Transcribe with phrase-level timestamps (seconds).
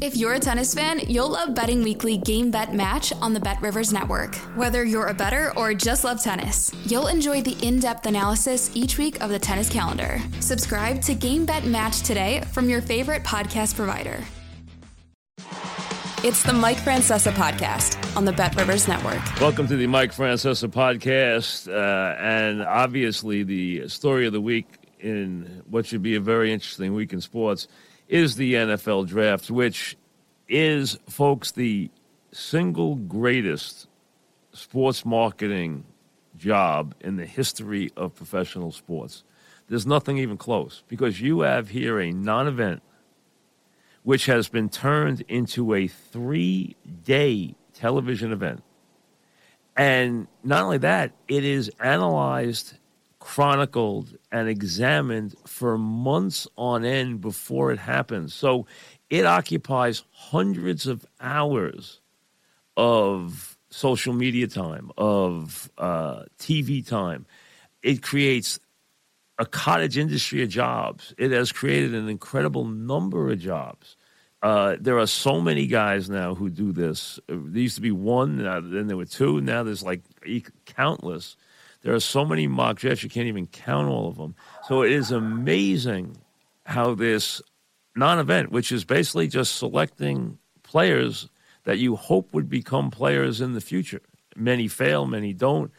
[0.00, 3.92] If you're a tennis fan, you'll love Betting Weekly Game Bet Match on the BetRivers
[3.92, 4.34] Network.
[4.56, 8.98] Whether you're a better or just love tennis, you'll enjoy the in depth analysis each
[8.98, 10.18] week of the tennis calendar.
[10.40, 14.24] Subscribe to Game Bet Match today from your favorite podcast provider.
[16.24, 19.40] It's the Mike Francesa podcast on the BetRivers Network.
[19.40, 21.68] Welcome to the Mike Francesa podcast.
[21.68, 24.66] Uh, and obviously, the story of the week
[25.00, 27.68] in what should be a very interesting week in sports
[28.12, 29.96] is the NFL draft, which
[30.46, 31.90] is, folks, the
[32.30, 33.88] single greatest
[34.52, 35.84] sports marketing
[36.36, 39.24] job in the history of professional sports.
[39.66, 42.82] There's nothing even close because you have here a non event
[44.02, 48.62] which has been turned into a three day television event.
[49.74, 52.74] And not only that, it is analyzed,
[53.22, 58.34] chronicled, and examined for months on end before it happens.
[58.34, 58.66] So
[59.10, 62.00] it occupies hundreds of hours
[62.76, 67.24] of social media time, of uh, TV time.
[67.80, 68.58] It creates
[69.38, 71.14] a cottage industry of jobs.
[71.16, 73.96] It has created an incredible number of jobs.
[74.42, 77.20] Uh, there are so many guys now who do this.
[77.28, 79.40] There used to be one, then there were two.
[79.40, 80.02] Now there's like
[80.66, 81.36] countless.
[81.82, 84.34] There are so many mock drafts you can't even count all of them.
[84.68, 86.16] So it is amazing
[86.64, 87.42] how this
[87.96, 91.28] non-event, which is basically just selecting players
[91.64, 94.00] that you hope would become players in the future.
[94.36, 95.70] Many fail, many don't.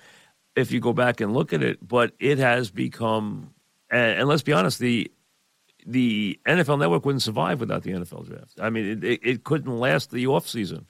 [0.55, 3.53] If you go back and look at it, but it has become,
[3.89, 5.09] and, let's be honest, the
[5.85, 8.53] the NFL Network wouldn't survive without the NFL draft.
[8.61, 10.86] I mean, it, it couldn't last the offseason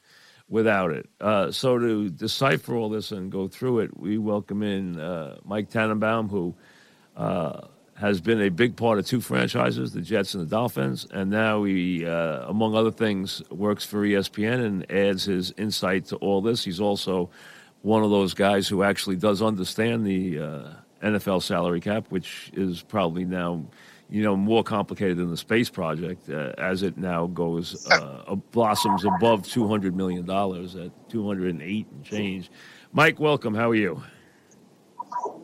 [0.49, 1.09] without it.
[1.19, 5.69] Uh, so to decipher all this and go through it, we welcome in uh, Mike
[5.69, 6.53] Tannenbaum, who
[7.15, 11.29] uh, has been a big part of two franchises, the Jets and the Dolphins, and
[11.29, 16.41] now he, uh, among other things, works for ESPN and adds his insight to all
[16.41, 16.63] this.
[16.63, 17.29] He's also
[17.81, 20.67] one of those guys who actually does understand the uh,
[21.03, 23.65] NFL salary cap, which is probably now–
[24.13, 29.03] you know, more complicated than the space project uh, as it now goes uh, blossoms
[29.03, 32.51] above two hundred million dollars at two hundred and eight and change.
[32.91, 33.55] Mike, welcome.
[33.55, 34.03] How are you?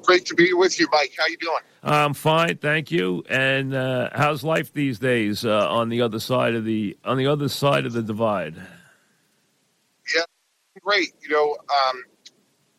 [0.04, 1.12] Great to be with you, Mike.
[1.18, 1.62] How you doing?
[1.82, 3.24] I'm fine, thank you.
[3.28, 7.26] And uh, how's life these days uh, on the other side of the on the
[7.26, 8.56] other side of the divide?
[10.16, 10.22] Yeah,
[10.84, 11.14] great.
[11.24, 12.04] You know, um,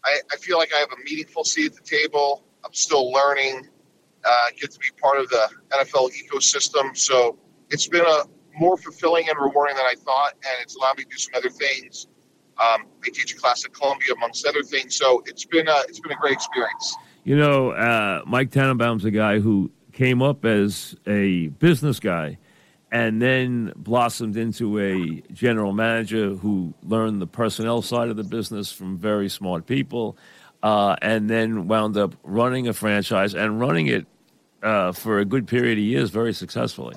[0.04, 2.44] I, I feel like I have a meaningful seat at the table.
[2.64, 3.66] I'm still learning
[4.24, 6.96] uh, get to be part of the NFL ecosystem.
[6.96, 7.38] So
[7.70, 8.24] it's been a
[8.58, 11.50] more fulfilling and rewarding than I thought, and it's allowed me to do some other
[11.50, 12.06] things.
[12.58, 14.96] Um, I teach a class at Columbia, amongst other things.
[14.96, 16.96] So it's been a, it's been a great experience.
[17.24, 22.38] You know, uh, Mike Tannenbaum's a guy who came up as a business guy
[22.92, 28.72] and then blossomed into a general manager who learned the personnel side of the business
[28.72, 30.16] from very smart people
[30.62, 34.06] uh, and then wound up running a franchise and running it
[34.62, 36.96] uh, for a good period of years very successfully.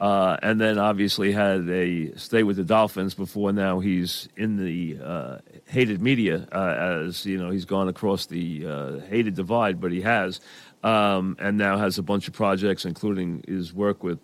[0.00, 4.98] Uh, and then obviously had a stay with the Dolphins before now he's in the
[5.00, 9.92] uh, hated media uh, as you know he's gone across the uh, hated divide, but
[9.92, 10.40] he has,
[10.82, 14.18] um, and now has a bunch of projects, including his work with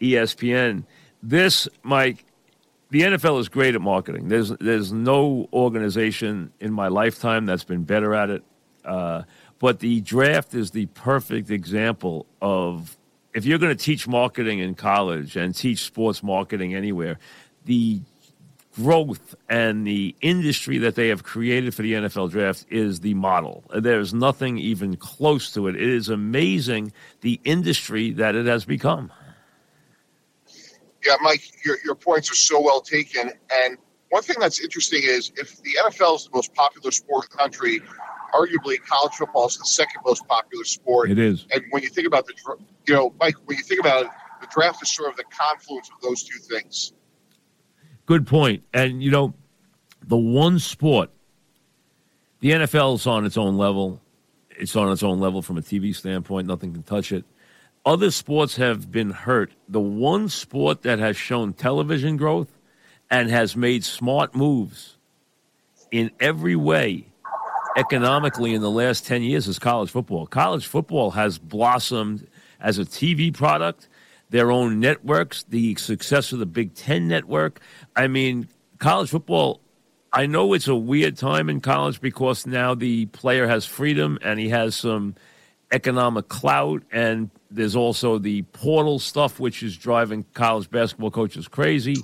[0.00, 0.84] ESPN.
[1.20, 2.25] This, Mike,
[2.90, 4.28] the NFL is great at marketing.
[4.28, 8.44] There's there's no organization in my lifetime that's been better at it.
[8.84, 9.22] Uh,
[9.58, 12.96] but the draft is the perfect example of
[13.34, 17.18] if you're going to teach marketing in college and teach sports marketing anywhere,
[17.64, 18.00] the
[18.74, 23.64] growth and the industry that they have created for the NFL draft is the model.
[23.74, 25.76] There's nothing even close to it.
[25.76, 26.92] It is amazing
[27.22, 29.10] the industry that it has become
[31.06, 33.30] yeah, Mike, your, your points are so well taken.
[33.50, 33.78] And
[34.10, 37.38] one thing that's interesting is if the NFL is the most popular sport in the
[37.38, 37.80] country,
[38.34, 41.10] arguably college football is the second most popular sport.
[41.10, 41.46] It is.
[41.52, 42.34] And when you think about the,
[42.86, 44.10] you know, Mike, when you think about it,
[44.40, 46.92] the draft is sort of the confluence of those two things.
[48.04, 48.62] Good point.
[48.72, 49.34] And, you know,
[50.06, 51.10] the one sport,
[52.40, 54.00] the NFL is on its own level.
[54.50, 56.46] It's on its own level from a TV standpoint.
[56.46, 57.24] Nothing can touch it.
[57.86, 59.52] Other sports have been hurt.
[59.68, 62.48] The one sport that has shown television growth
[63.08, 64.96] and has made smart moves
[65.92, 67.06] in every way
[67.76, 70.26] economically in the last 10 years is college football.
[70.26, 72.26] College football has blossomed
[72.60, 73.88] as a TV product,
[74.30, 77.60] their own networks, the success of the Big Ten network.
[77.94, 78.48] I mean,
[78.78, 79.60] college football,
[80.12, 84.40] I know it's a weird time in college because now the player has freedom and
[84.40, 85.14] he has some
[85.72, 91.96] economic clout, and there's also the portal stuff, which is driving college basketball coaches crazy.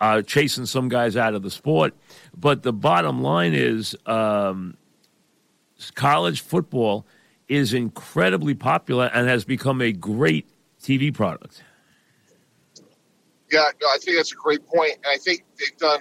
[0.00, 1.94] Uh, chasing some guys out of the sport.
[2.36, 4.76] But the bottom line is um,
[5.94, 7.06] college football
[7.46, 10.48] is incredibly popular and has become a great
[10.82, 11.62] TV product.
[13.52, 14.94] Yeah, no, I think that's a great point.
[14.94, 16.00] And I think they've done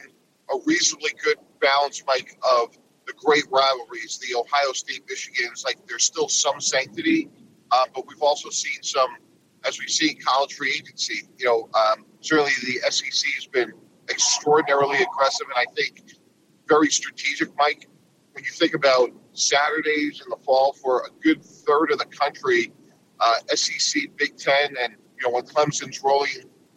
[0.50, 2.76] a reasonably good balance, Mike, of
[3.06, 5.66] the great rivalries, the Ohio State Michigans.
[5.66, 7.30] Like there's still some sanctity,
[7.72, 9.10] uh, but we've also seen some,
[9.66, 11.28] as we've seen college free agency.
[11.38, 13.72] You know, um, certainly the SEC has been
[14.10, 16.04] extraordinarily aggressive, and I think
[16.68, 17.88] very strategic, Mike.
[18.34, 22.72] When you think about Saturdays in the fall for a good third of the country,
[23.20, 26.30] uh, SEC, Big Ten, and you know when Clemson's rolling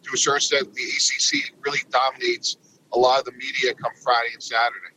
[0.03, 2.57] to a certain extent, the ACC really dominates
[2.93, 4.94] a lot of the media come Friday and Saturday.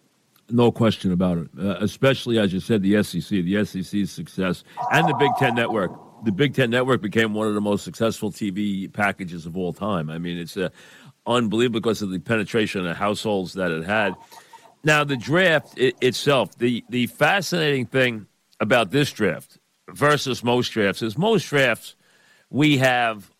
[0.51, 1.49] No question about it.
[1.59, 5.93] Uh, especially as you said, the SEC, the SEC's success, and the Big Ten Network.
[6.25, 10.11] The Big Ten Network became one of the most successful TV packages of all time.
[10.11, 10.71] I mean, it's uh,
[11.27, 14.15] unbelievable because of the penetration of households that it had.
[14.85, 18.27] Now, the draft it, itself, the, the fascinating thing
[18.61, 19.59] about this draft
[19.89, 21.95] versus most drafts is most drafts,
[22.51, 23.31] we have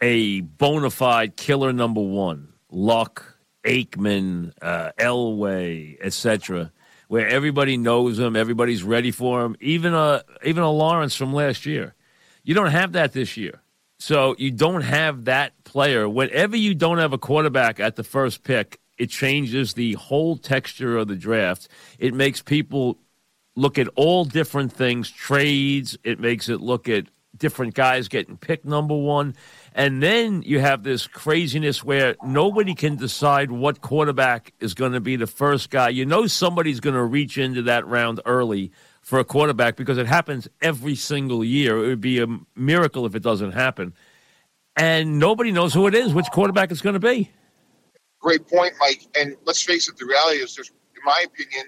[0.00, 3.29] a bona fide killer number one, Luck,
[3.64, 6.72] Aikman, uh, Elway, etc.,
[7.08, 11.66] where everybody knows him, everybody's ready for him, even a, even a Lawrence from last
[11.66, 11.94] year.
[12.44, 13.60] You don't have that this year.
[13.98, 16.08] So you don't have that player.
[16.08, 20.96] Whenever you don't have a quarterback at the first pick, it changes the whole texture
[20.96, 21.68] of the draft.
[21.98, 22.98] It makes people
[23.56, 25.98] look at all different things, trades.
[26.02, 27.06] It makes it look at
[27.36, 29.34] different guys getting picked number one.
[29.74, 35.00] And then you have this craziness where nobody can decide what quarterback is going to
[35.00, 35.90] be the first guy.
[35.90, 40.06] You know, somebody's going to reach into that round early for a quarterback because it
[40.06, 41.84] happens every single year.
[41.84, 42.26] It would be a
[42.56, 43.94] miracle if it doesn't happen.
[44.76, 47.30] And nobody knows who it is, which quarterback it's going to be.
[48.20, 49.06] Great point, Mike.
[49.18, 51.66] And let's face it, the reality is there's, in my opinion,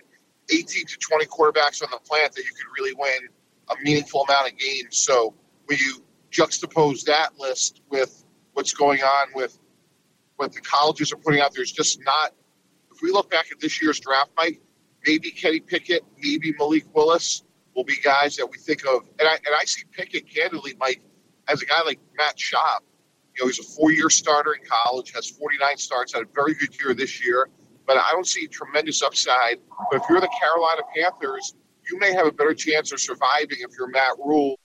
[0.50, 3.28] 18 to 20 quarterbacks on the planet that you could really win
[3.70, 4.98] a meaningful amount of games.
[4.98, 5.34] So
[5.66, 6.02] when you
[6.32, 8.25] juxtapose that list with
[8.55, 9.58] what's going on with
[10.37, 12.34] what the colleges are putting out, there's just not.
[12.90, 14.61] If we look back at this year's draft, Mike,
[15.06, 17.44] maybe Kenny Pickett, maybe Malik Willis
[17.76, 19.02] will be guys that we think of.
[19.19, 21.02] And I, and I see Pickett, candidly, Mike,
[21.49, 22.81] as a guy like Matt Schaub
[23.37, 26.79] you know, he's a four-year starter in college, has 49 starts, had a very good
[26.79, 27.49] year this year.
[27.87, 29.58] But I don't see tremendous upside.
[29.90, 31.55] But if you're the Carolina Panthers,
[31.90, 34.56] you may have a better chance of surviving if you're Matt Rhule,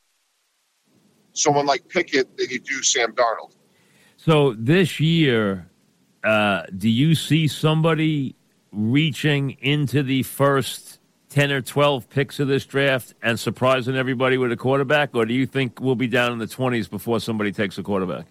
[1.38, 3.56] someone like Pickett, than you do Sam Darnold.
[4.18, 5.70] So this year,
[6.24, 8.36] uh, do you see somebody
[8.72, 11.00] reaching into the first
[11.30, 15.16] 10 or 12 picks of this draft and surprising everybody with a quarterback?
[15.16, 18.26] Or do you think we'll be down in the 20s before somebody takes a quarterback?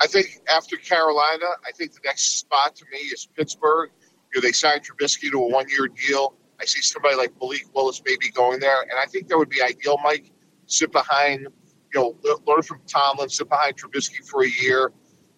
[0.00, 3.90] I think after Carolina, I think the next spot to me is Pittsburgh.
[4.34, 6.34] You know, they signed Trubisky to a one-year deal.
[6.60, 9.62] I see somebody like Malik Willis maybe going there, and I think that would be
[9.62, 10.30] ideal, Mike.
[10.66, 11.48] Sit behind,
[11.94, 12.16] you know,
[12.46, 14.92] learn from Tomlin, sit behind Trubisky for a year.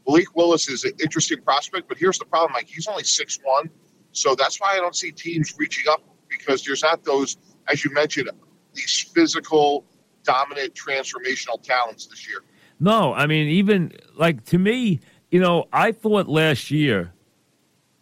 [0.06, 2.68] Malik Willis is an interesting prospect, but here's the problem, Mike.
[2.68, 3.70] He's only six one,
[4.12, 7.36] so that's why I don't see teams reaching up because there's not those,
[7.68, 8.30] as you mentioned,
[8.74, 9.84] these physical,
[10.24, 12.42] dominant, transformational talents this year.
[12.80, 17.12] No, I mean, even like to me, you know, I thought last year,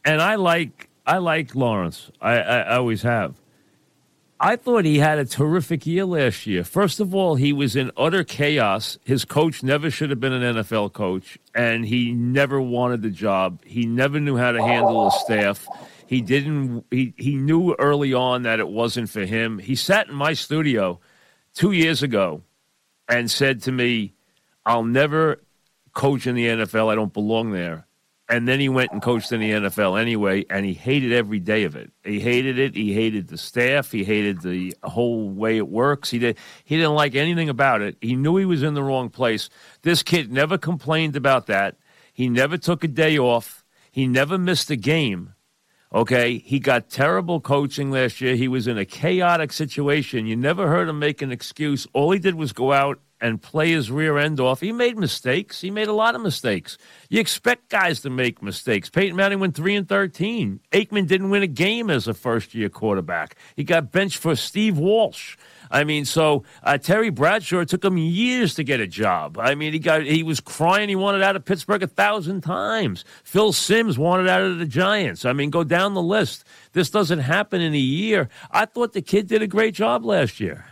[0.04, 2.10] and I like I like Lawrence.
[2.20, 3.39] I, I, I always have.
[4.42, 6.64] I thought he had a terrific year last year.
[6.64, 8.98] First of all, he was in utter chaos.
[9.04, 13.62] His coach never should have been an NFL coach, and he never wanted the job.
[13.66, 15.68] He never knew how to handle his staff.
[16.06, 16.86] He didn't.
[16.90, 19.58] He he knew early on that it wasn't for him.
[19.58, 21.00] He sat in my studio
[21.52, 22.42] two years ago
[23.08, 24.14] and said to me,
[24.64, 25.42] I'll never
[25.92, 26.90] coach in the NFL.
[26.90, 27.86] I don't belong there.
[28.30, 31.64] And then he went and coached in the NFL anyway, and he hated every day
[31.64, 31.90] of it.
[32.04, 32.76] He hated it.
[32.76, 33.90] He hated the staff.
[33.90, 36.10] He hated the whole way it works.
[36.10, 36.38] He did.
[36.64, 37.96] He didn't like anything about it.
[38.00, 39.50] He knew he was in the wrong place.
[39.82, 41.76] This kid never complained about that.
[42.12, 43.64] He never took a day off.
[43.90, 45.34] He never missed a game.
[45.92, 48.36] Okay, he got terrible coaching last year.
[48.36, 50.26] He was in a chaotic situation.
[50.26, 51.84] You never heard him make an excuse.
[51.92, 54.60] All he did was go out and play his rear end off.
[54.60, 55.60] He made mistakes.
[55.60, 56.78] He made a lot of mistakes.
[57.08, 58.88] You expect guys to make mistakes.
[58.88, 60.60] Peyton Manning went three and thirteen.
[60.72, 63.36] Aikman didn't win a game as a first year quarterback.
[63.56, 65.36] He got benched for Steve Walsh.
[65.70, 69.38] I mean, so uh, Terry Bradshaw took him years to get a job.
[69.38, 73.04] I mean, he got he was crying he wanted out of Pittsburgh a thousand times.
[73.22, 75.24] Phil Simms wanted out of the Giants.
[75.24, 76.44] I mean, go down the list.
[76.72, 78.28] This doesn't happen in a year.
[78.50, 80.64] I thought the kid did a great job last year.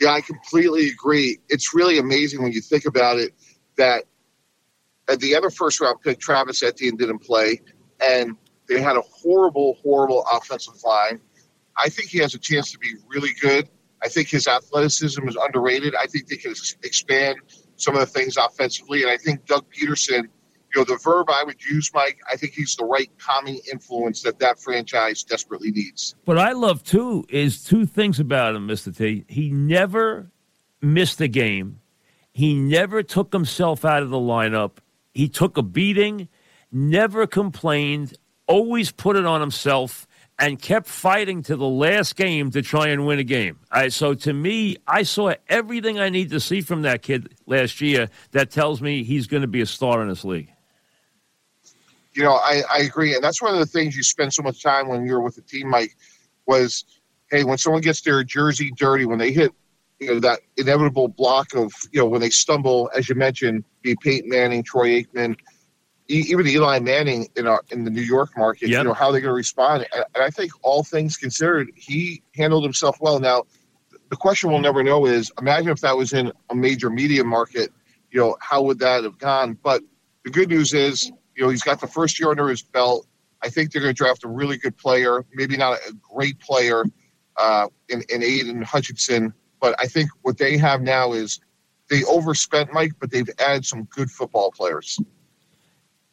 [0.00, 1.38] Yeah, I completely agree.
[1.48, 3.34] It's really amazing when you think about it
[3.76, 4.04] that
[5.08, 7.60] at the other first round pick, Travis Etienne didn't play,
[8.00, 8.36] and
[8.68, 11.20] they had a horrible, horrible offensive line.
[11.76, 13.68] I think he has a chance to be really good.
[14.02, 15.94] I think his athleticism is underrated.
[15.94, 17.36] I think they can expand
[17.76, 19.02] some of the things offensively.
[19.02, 20.28] And I think Doug Pederson,
[20.74, 24.22] you know, the verb I would use, Mike, I think he's the right calming influence
[24.22, 26.14] that that franchise desperately needs.
[26.24, 28.96] What I love, too, is two things about him, Mr.
[28.96, 29.24] T.
[29.28, 30.30] He never
[30.80, 31.80] missed a game,
[32.32, 34.78] he never took himself out of the lineup.
[35.12, 36.28] He took a beating,
[36.70, 38.14] never complained,
[38.46, 40.06] always put it on himself
[40.38, 43.58] and kept fighting to the last game to try and win a game.
[43.90, 48.08] So to me, I saw everything I need to see from that kid last year
[48.30, 50.50] that tells me he's going to be a star in this league.
[52.12, 53.14] You know, I, I agree.
[53.14, 55.42] And that's one of the things you spend so much time when you're with the
[55.42, 55.96] team, Mike,
[56.46, 56.84] was,
[57.30, 59.52] hey, when someone gets their jersey dirty, when they hit,
[59.98, 63.96] you know, that inevitable block of, you know, when they stumble, as you mentioned, be
[64.02, 65.36] Peyton Manning, Troy Aikman–
[66.12, 68.78] even Eli Manning in our, in the New York market, yep.
[68.78, 69.86] you know, how they're going to respond.
[69.94, 73.20] And I think all things considered, he handled himself well.
[73.20, 73.44] Now,
[74.08, 77.70] the question we'll never know is imagine if that was in a major media market,
[78.10, 79.56] you know, how would that have gone?
[79.62, 79.82] But
[80.24, 83.06] the good news is, you know, he's got the first year under his belt.
[83.42, 86.84] I think they're going to draft a really good player, maybe not a great player
[87.38, 91.40] uh, in, in Aidan Hutchinson, but I think what they have now is
[91.88, 95.00] they overspent Mike, but they've added some good football players.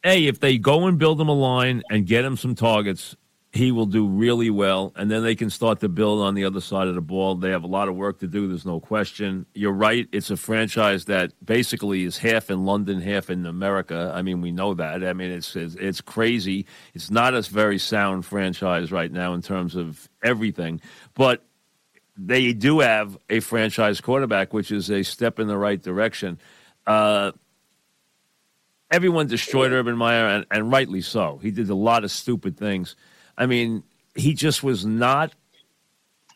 [0.02, 3.14] Hey, if they go and build him a line and get him some targets,
[3.52, 4.92] he will do really well.
[4.94, 7.34] And then they can start to build on the other side of the ball.
[7.34, 8.46] They have a lot of work to do.
[8.46, 9.46] There's no question.
[9.54, 10.06] You're right.
[10.12, 14.12] It's a franchise that basically is half in London, half in America.
[14.14, 15.02] I mean, we know that.
[15.02, 16.66] I mean, it's it's, it's crazy.
[16.92, 20.82] It's not a very sound franchise right now in terms of everything,
[21.14, 21.42] but
[22.18, 26.38] they do have a franchise quarterback, which is a step in the right direction.
[26.86, 27.32] Uh,
[28.90, 31.38] everyone destroyed Urban Meyer, and, and rightly so.
[31.38, 32.96] He did a lot of stupid things.
[33.38, 35.32] I mean, he just was not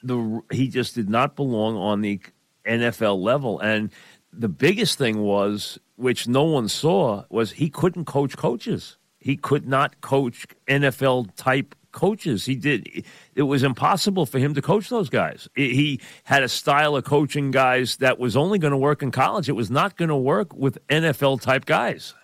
[0.02, 2.20] the he just did not belong on the
[2.64, 3.58] NFL level.
[3.58, 3.90] And
[4.32, 8.96] the biggest thing was, which no one saw, was he couldn't coach coaches.
[9.18, 12.46] He could not coach NFL type coaches.
[12.46, 13.04] He did.
[13.34, 15.48] It was impossible for him to coach those guys.
[15.54, 19.48] He had a style of coaching guys that was only going to work in college.
[19.48, 22.14] It was not going to work with NFL type guys.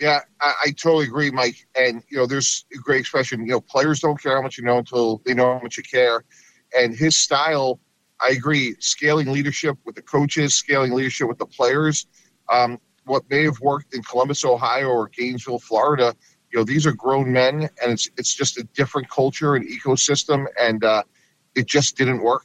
[0.00, 1.66] Yeah, I, I, totally agree, Mike.
[1.74, 3.40] And you know, there's a great expression.
[3.40, 5.82] You know, players don't care how much you know until they know how much you
[5.82, 6.24] care.
[6.76, 7.80] And his style,
[8.20, 8.76] I agree.
[8.78, 12.06] Scaling leadership with the coaches, scaling leadership with the players.
[12.48, 12.78] Um,
[13.08, 16.14] what may have worked in Columbus, Ohio, or Gainesville, Florida.
[16.52, 20.46] You know, these are grown men, and it's it's just a different culture and ecosystem,
[20.58, 21.02] and uh,
[21.54, 22.44] it just didn't work.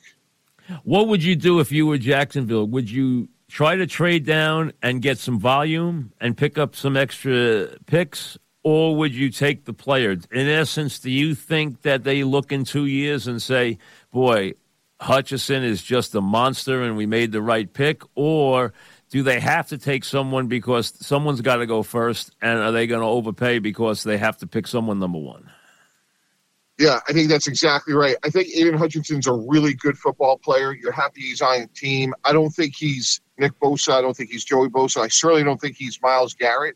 [0.83, 2.67] What would you do if you were Jacksonville?
[2.67, 7.67] Would you try to trade down and get some volume and pick up some extra
[7.85, 10.11] picks, or would you take the player?
[10.11, 13.77] In essence, do you think that they look in two years and say,
[14.11, 14.53] boy,
[15.01, 18.73] Hutchinson is just a monster and we made the right pick, or
[19.09, 22.87] do they have to take someone because someone's got to go first, and are they
[22.87, 25.51] going to overpay because they have to pick someone number one?
[26.79, 28.15] Yeah, I think that's exactly right.
[28.23, 30.73] I think Aidan Hutchinson's a really good football player.
[30.73, 32.15] You're happy he's on the team.
[32.25, 33.93] I don't think he's Nick Bosa.
[33.93, 35.01] I don't think he's Joey Bosa.
[35.01, 36.75] I certainly don't think he's Myles Garrett.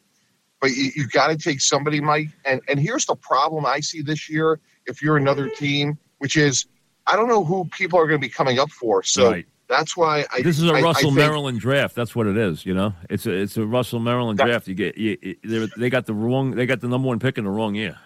[0.62, 2.30] But you, you got to take somebody, Mike.
[2.46, 4.60] And and here's the problem I see this year.
[4.86, 6.68] If you're another team, which is
[7.08, 9.02] I don't know who people are going to be coming up for.
[9.02, 9.46] So right.
[9.68, 10.42] that's why I.
[10.42, 11.96] This is a I, Russell I Maryland draft.
[11.96, 12.66] That's what it is.
[12.66, 14.68] You know, it's a it's a Russell Maryland draft.
[14.68, 15.38] You get you,
[15.78, 16.52] they got the wrong.
[16.52, 17.98] They got the number one pick in the wrong year.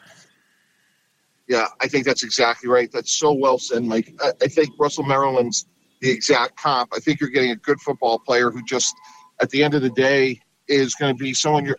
[1.47, 2.89] Yeah, I think that's exactly right.
[2.91, 4.13] That's so well said, Mike.
[4.21, 5.65] I, I think Russell Maryland's
[6.01, 6.91] the exact comp.
[6.95, 8.95] I think you're getting a good football player who just,
[9.41, 11.77] at the end of the day, is going to be someone you're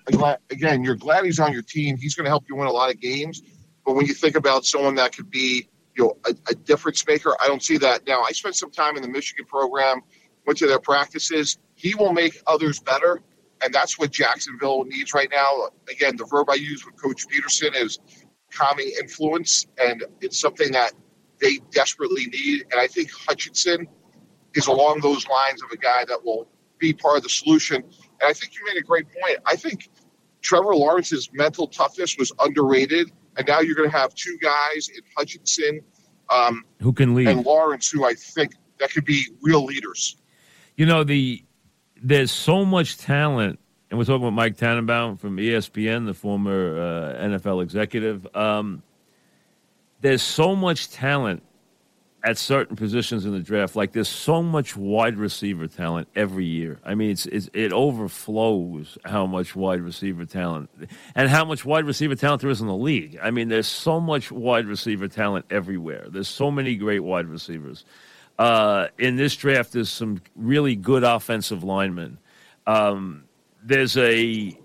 [0.51, 0.85] again.
[0.85, 1.97] You're glad he's on your team.
[1.97, 3.43] He's going to help you win a lot of games.
[3.85, 7.35] But when you think about someone that could be, you know, a, a difference maker,
[7.41, 8.07] I don't see that.
[8.07, 10.03] Now, I spent some time in the Michigan program,
[10.47, 11.59] went to their practices.
[11.75, 13.23] He will make others better,
[13.65, 15.71] and that's what Jacksonville needs right now.
[15.91, 17.99] Again, the verb I use with Coach Pederson is
[18.53, 20.93] calming influence, and it's something that
[21.41, 22.65] they desperately need.
[22.71, 23.87] And I think Hutchinson
[24.55, 27.77] is along those lines of a guy that will be part of the solution.
[27.77, 29.39] And I think you made a great point.
[29.47, 29.89] I think
[30.43, 35.01] Trevor Lawrence's mental toughness was underrated, and now you're going to have two guys in
[35.17, 35.81] Hutchinson
[36.31, 40.17] um, who can lead and Lawrence, who I think that could be real leaders.
[40.77, 41.45] You know the
[42.03, 43.61] there's so much talent,
[43.93, 48.27] and we're talking about Mike Tannenbaum from ESPN, the former uh, NFL executive.
[48.35, 48.83] Um,
[50.01, 51.43] there's so much talent
[52.25, 53.77] at certain positions in the draft.
[53.77, 56.81] Like there's so much wide receiver talent every year.
[56.87, 60.71] I mean, it's, it's, it overflows how much wide receiver talent
[61.15, 63.19] and how much wide receiver talent there is in the league.
[63.23, 66.07] I mean, there's so much wide receiver talent everywhere.
[66.09, 67.85] There's so many great wide receivers.
[68.39, 72.17] Uh, in this draft, there's some really good offensive linemen.
[72.67, 73.25] Um,
[73.65, 74.59] there's a,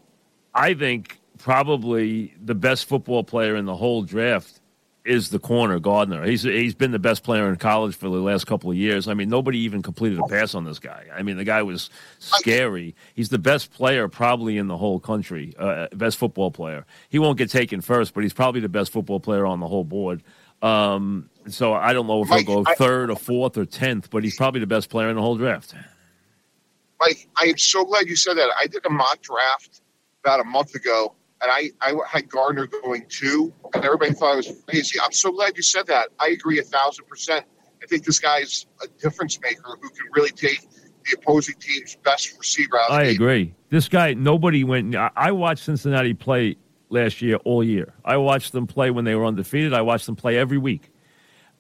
[0.53, 4.59] I think, probably the best football player in the whole draft
[5.05, 6.25] is the corner Gardner.
[6.25, 9.07] He's he's been the best player in college for the last couple of years.
[9.07, 11.05] I mean, nobody even completed a pass on this guy.
[11.15, 11.89] I mean, the guy was
[12.19, 12.93] scary.
[13.15, 16.85] He's the best player probably in the whole country, uh, best football player.
[17.09, 19.85] He won't get taken first, but he's probably the best football player on the whole
[19.85, 20.23] board.
[20.61, 24.35] Um, so I don't know if he'll go third or fourth or tenth, but he's
[24.35, 25.73] probably the best player in the whole draft.
[26.99, 28.49] Mike, I am so glad you said that.
[28.59, 29.81] I did a mock draft
[30.23, 34.35] about a month ago and I, I had Gardner going two, and everybody thought I
[34.37, 34.99] was crazy.
[34.99, 36.09] I'm so glad you said that.
[36.19, 37.45] I agree a thousand percent.
[37.81, 42.35] I think this guy's a difference maker who can really take the opposing team's best
[42.37, 42.91] receiver out.
[42.91, 43.53] I agree.
[43.69, 44.95] This guy, nobody went.
[44.95, 46.57] I watched Cincinnati play
[46.89, 47.93] last year all year.
[48.03, 49.73] I watched them play when they were undefeated.
[49.73, 50.89] I watched them play every week.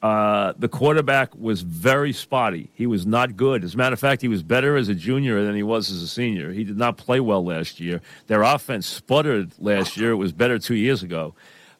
[0.01, 2.69] Uh, the quarterback was very spotty.
[2.73, 3.63] He was not good.
[3.63, 6.03] As a matter of fact, he was better as a junior than he was as
[6.03, 6.51] a senior.
[6.51, 8.01] He did not play well last year.
[8.27, 10.11] Their offense sputtered last year.
[10.11, 11.33] It was better two years ago.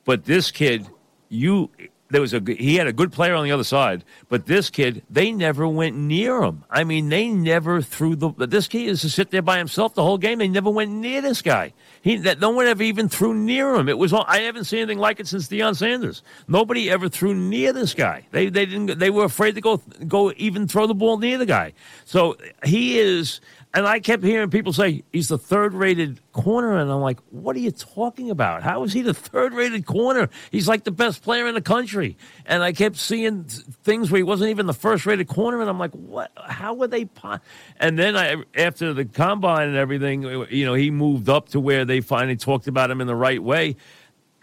[0.04, 0.88] But this kid,
[1.30, 1.70] you
[2.10, 5.04] there was a he had a good player on the other side, but this kid
[5.10, 6.64] they never went near him.
[6.70, 8.30] I mean, they never threw the.
[8.30, 10.40] This kid is to sit there by himself the whole game.
[10.40, 11.74] They never went near this guy.
[12.02, 13.90] He that no one ever even threw near him.
[13.90, 16.24] It was I haven't seen anything like it since Deion Sanders.
[16.48, 18.26] Nobody ever threw near this guy.
[18.32, 19.00] They they didn't.
[19.00, 21.74] They were afraid to go go even throw the ball near the guy.
[22.06, 23.42] So he is
[23.74, 26.78] and I kept hearing people say he's the third rated corner.
[26.78, 28.64] And I'm like, what are you talking about?
[28.64, 30.30] How is he the third rated corner?
[30.52, 32.18] He's like the best player in the country.
[32.46, 35.62] And I kept seeing things where he wasn't even the first rated corner.
[35.62, 36.32] And I'm like, what?
[36.38, 37.06] How were they?
[37.06, 37.40] Po-?
[37.80, 41.60] And then I, after the combine and everything, uh, you know, he moved up to
[41.60, 43.76] where they finally talked about him in the right way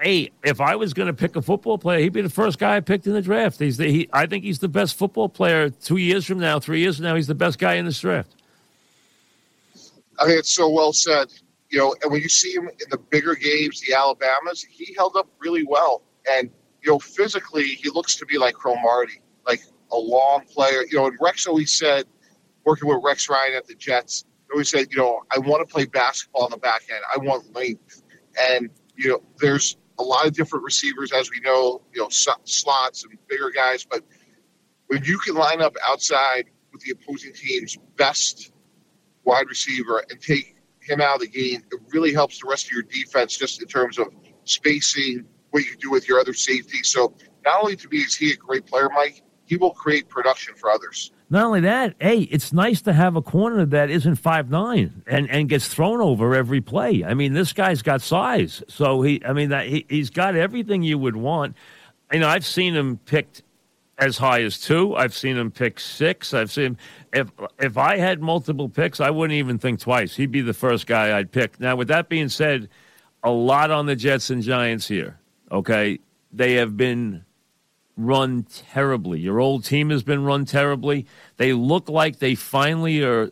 [0.00, 2.76] hey, if I was going to pick a football player, he'd be the first guy
[2.76, 3.58] I picked in the draft.
[3.58, 6.80] He's the, he, I think he's the best football player two years from now, three
[6.80, 7.14] years from now.
[7.14, 8.34] He's the best guy in this draft.
[10.18, 11.28] I think it's so well said.
[11.70, 15.16] You know, and when you see him in the bigger games, the Alabamas, he held
[15.16, 16.02] up really well.
[16.30, 16.50] And,
[16.82, 20.84] you know, physically, he looks to be like Cromartie, like a long player.
[20.88, 22.04] You know, and Rex always said,
[22.64, 25.84] working with Rex Ryan at the Jets, always said, you know, I want to play
[25.86, 27.00] basketball on the back end.
[27.12, 28.02] I want length.
[28.50, 33.04] And, you know, there's a lot of different receivers, as we know, you know, slots
[33.04, 33.84] and bigger guys.
[33.84, 34.04] But
[34.86, 38.52] when you can line up outside with the opposing team's best
[39.24, 42.72] wide receiver and take him out of the game, it really helps the rest of
[42.72, 44.08] your defense just in terms of
[44.44, 46.82] spacing, what you do with your other safety.
[46.82, 50.54] So not only to me is he a great player, Mike, he will create production
[50.54, 51.10] for others.
[51.30, 55.28] Not only that, hey, it's nice to have a corner that isn't five nine and,
[55.30, 57.02] and gets thrown over every play.
[57.04, 60.82] I mean, this guy's got size, so he, I mean, that he, he's got everything
[60.82, 61.56] you would want.
[62.12, 63.42] You know, I've seen him picked
[63.98, 64.94] as high as two.
[64.96, 66.34] I've seen him pick six.
[66.34, 66.76] I've seen
[67.12, 70.16] if if I had multiple picks, I wouldn't even think twice.
[70.16, 71.60] He'd be the first guy I'd pick.
[71.60, 72.68] Now, with that being said,
[73.22, 75.18] a lot on the Jets and Giants here.
[75.50, 76.00] Okay,
[76.32, 77.24] they have been
[77.96, 79.20] run terribly.
[79.20, 81.06] Your old team has been run terribly.
[81.36, 83.30] They look like they finally are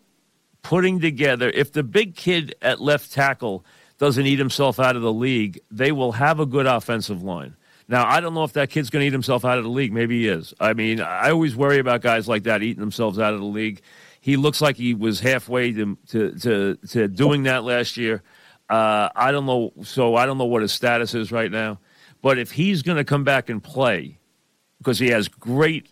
[0.62, 1.50] putting together.
[1.50, 3.64] If the big kid at left tackle
[3.98, 7.56] doesn't eat himself out of the league, they will have a good offensive line.
[7.88, 9.92] Now, I don't know if that kid's going to eat himself out of the league.
[9.92, 10.54] Maybe he is.
[10.60, 13.82] I mean, I always worry about guys like that eating themselves out of the league.
[14.20, 18.22] He looks like he was halfway to to to, to doing that last year.
[18.70, 19.72] Uh, I don't know.
[19.82, 21.78] So I don't know what his status is right now.
[22.22, 24.18] But if he's going to come back and play,
[24.78, 25.88] because he has great,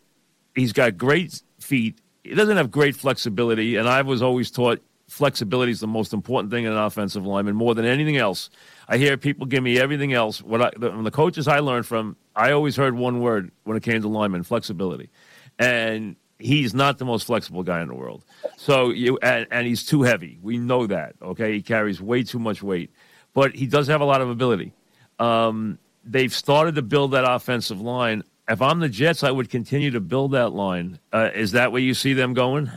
[0.54, 2.00] he's got great feet.
[2.22, 6.52] He doesn't have great flexibility, and I was always taught flexibility is the most important
[6.52, 8.48] thing in an offensive lineman more than anything else.
[8.88, 10.40] I hear people give me everything else.
[10.40, 13.82] What I, the, the coaches I learned from, I always heard one word when it
[13.82, 15.10] came to linemen: flexibility.
[15.58, 18.24] And he's not the most flexible guy in the world.
[18.56, 20.38] So you and, and he's too heavy.
[20.40, 21.16] We know that.
[21.20, 22.90] Okay, he carries way too much weight,
[23.34, 24.72] but he does have a lot of ability.
[25.18, 29.92] Um, they've started to build that offensive line if I'm the Jets, I would continue
[29.92, 30.98] to build that line.
[31.12, 32.68] Uh, is that where you see them going?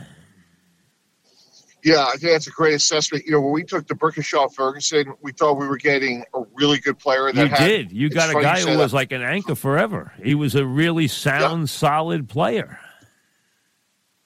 [1.84, 3.26] Yeah, I think that's a great assessment.
[3.26, 6.98] You know, when we took D'Brickashaw Ferguson, we thought we were getting a really good
[6.98, 7.30] player.
[7.30, 7.92] That you had, did.
[7.92, 10.14] You got a guy who was like an anchor forever.
[10.22, 11.66] He was a really sound, yeah.
[11.66, 12.78] solid player.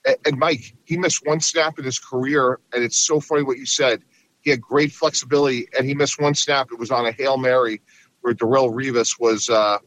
[0.07, 3.59] And, and Mike, he missed one snap in his career, and it's so funny what
[3.59, 4.03] you said.
[4.41, 6.69] He had great flexibility, and he missed one snap.
[6.71, 7.83] It was on a hail mary
[8.21, 9.79] where Darrelle Revis was uh,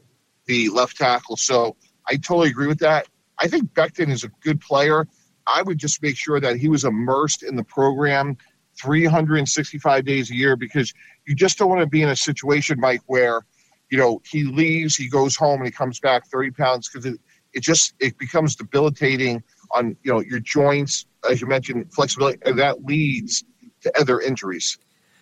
[0.44, 1.38] the left tackle.
[1.38, 3.08] So I totally agree with that.
[3.38, 5.06] I think Becton is a good player.
[5.46, 8.36] I would just make sure that he was immersed in the program
[8.80, 10.92] 365 days a year because
[11.26, 13.42] you just don't want to be in a situation, Mike, where
[13.90, 17.20] you know he leaves, he goes home, and he comes back 30 pounds because it,
[17.52, 22.58] it just it becomes debilitating on you know your joints, as you mentioned, flexibility, and
[22.58, 23.44] that leads
[23.82, 24.78] to other injuries.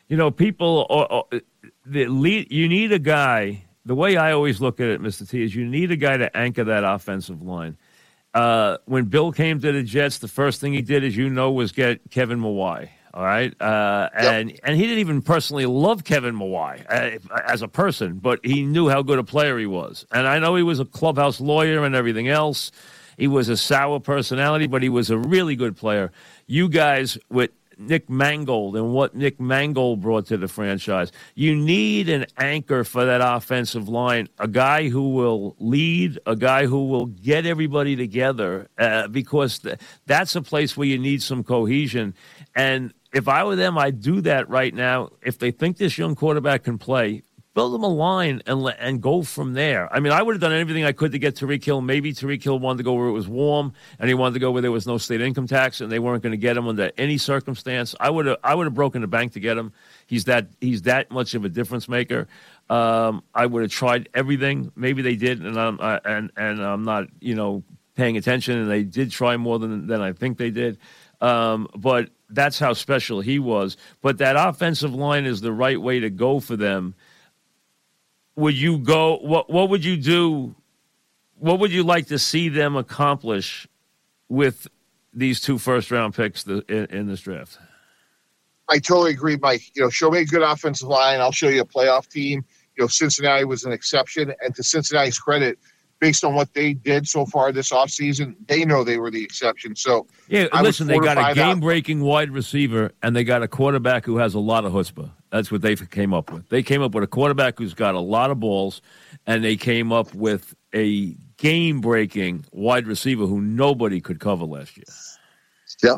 [0.09, 1.41] You know, people, uh, uh,
[1.87, 3.65] the lead, you need a guy.
[3.87, 5.29] The way I always look at it, Mr.
[5.29, 7.77] T, is you need a guy to anchor that offensive line.
[8.33, 11.51] Uh, when Bill came to the Jets, the first thing he did, as you know,
[11.51, 12.89] was get Kevin Mawae.
[13.13, 14.61] All right, uh, and yep.
[14.63, 18.89] and he didn't even personally love Kevin Mawae uh, as a person, but he knew
[18.89, 20.07] how good a player he was.
[20.13, 22.71] And I know he was a clubhouse lawyer and everything else.
[23.19, 26.13] He was a sour personality, but he was a really good player.
[26.47, 31.11] You guys with Nick Mangold and what Nick Mangold brought to the franchise.
[31.35, 36.67] You need an anchor for that offensive line, a guy who will lead, a guy
[36.67, 41.43] who will get everybody together, uh, because th- that's a place where you need some
[41.43, 42.15] cohesion.
[42.55, 45.11] And if I were them, I'd do that right now.
[45.23, 47.23] If they think this young quarterback can play,
[47.55, 49.93] build him a line and and go from there.
[49.93, 51.81] I mean, I would have done everything I could to get Tyreek Hill.
[51.81, 54.51] Maybe Tyreek Hill wanted to go where it was warm, and he wanted to go
[54.51, 56.91] where there was no state income tax, and they weren't going to get him under
[56.97, 57.95] any circumstance.
[57.99, 59.73] I would have I would have broken the bank to get him.
[60.07, 62.29] He's that he's that much of a difference maker.
[62.69, 64.71] Um, I would have tried everything.
[64.77, 67.65] Maybe they did, and I'm I, and and I'm not you know
[67.97, 70.79] paying attention, and they did try more than than I think they did.
[71.21, 73.77] Um, but that's how special he was.
[74.01, 76.95] But that offensive line is the right way to go for them
[78.37, 79.19] would you go?
[79.19, 80.55] What What would you do?
[81.37, 83.67] What would you like to see them accomplish
[84.29, 84.67] with
[85.13, 87.59] these two first round picks in, in this draft?
[88.69, 89.63] I totally agree, Mike.
[89.75, 91.21] You know, show me a good offensive line.
[91.21, 92.45] I'll show you a playoff team.
[92.77, 95.59] You know, Cincinnati was an exception, and to Cincinnati's credit,
[96.01, 99.77] based on what they did so far this offseason, they know they were the exception.
[99.77, 103.49] So, yeah, I listen, they got a game breaking wide receiver and they got a
[103.49, 105.11] quarterback who has a lot of chutzpah.
[105.31, 106.49] That's what they came up with.
[106.49, 108.83] They came up with a quarterback who's got a lot of balls,
[109.27, 114.77] and they came up with a game breaking wide receiver who nobody could cover last
[114.77, 114.85] year.
[115.83, 115.97] Yeah.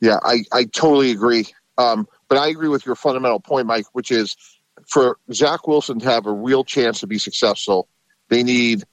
[0.00, 1.46] Yeah, I, I totally agree.
[1.78, 4.36] Um, but I agree with your fundamental point, Mike, which is
[4.86, 7.88] for Zach Wilson to have a real chance to be successful,
[8.28, 8.84] they need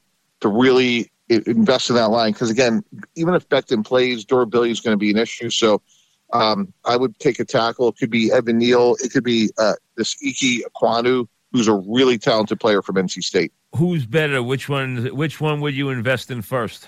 [0.42, 2.84] to really invest in that line because again,
[3.16, 5.50] even if Becton plays, durability is going to be an issue.
[5.50, 5.82] So
[6.34, 7.90] um, I would take a tackle.
[7.90, 8.96] It could be Evan Neal.
[9.04, 13.52] It could be uh, this Ickey Ekwonu, who's a really talented player from NC State.
[13.76, 14.42] Who's better?
[14.42, 15.08] Which one?
[15.16, 16.88] Which one would you invest in first?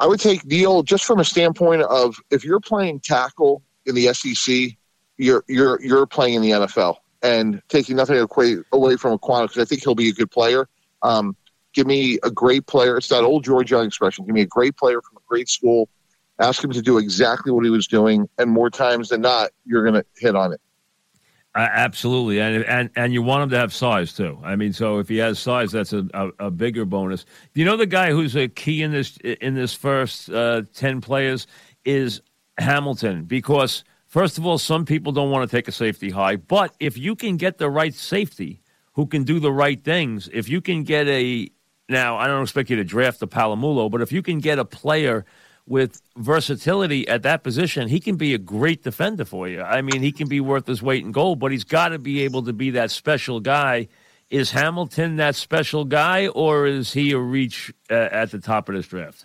[0.00, 4.12] I would take Neal just from a standpoint of if you're playing tackle in the
[4.12, 4.76] SEC,
[5.16, 8.56] you're you're you're playing in the NFL and taking nothing away,
[8.96, 10.68] from Ekwonu because I think he'll be a good player.
[11.02, 11.36] Um,
[11.72, 12.96] give me a great player.
[12.96, 14.24] It's that old George Young expression.
[14.24, 15.88] Give me a great player from a great school.
[16.42, 19.82] Ask him to do exactly what he was doing, and more times than not, you're
[19.82, 20.60] going to hit on it.
[21.54, 24.38] Uh, absolutely, and and and you want him to have size too.
[24.42, 27.26] I mean, so if he has size, that's a, a, a bigger bonus.
[27.54, 31.46] You know the guy who's a key in this in this first uh, ten players
[31.84, 32.22] is
[32.58, 36.74] Hamilton because first of all, some people don't want to take a safety high, but
[36.80, 38.62] if you can get the right safety
[38.94, 41.50] who can do the right things, if you can get a
[41.88, 44.64] now, I don't expect you to draft the Polamalu, but if you can get a
[44.64, 45.26] player
[45.66, 49.62] with versatility at that position, he can be a great defender for you.
[49.62, 52.22] I mean, he can be worth his weight in gold, but he's got to be
[52.22, 53.88] able to be that special guy.
[54.30, 58.74] Is Hamilton that special guy, or is he a reach uh, at the top of
[58.74, 59.24] this draft?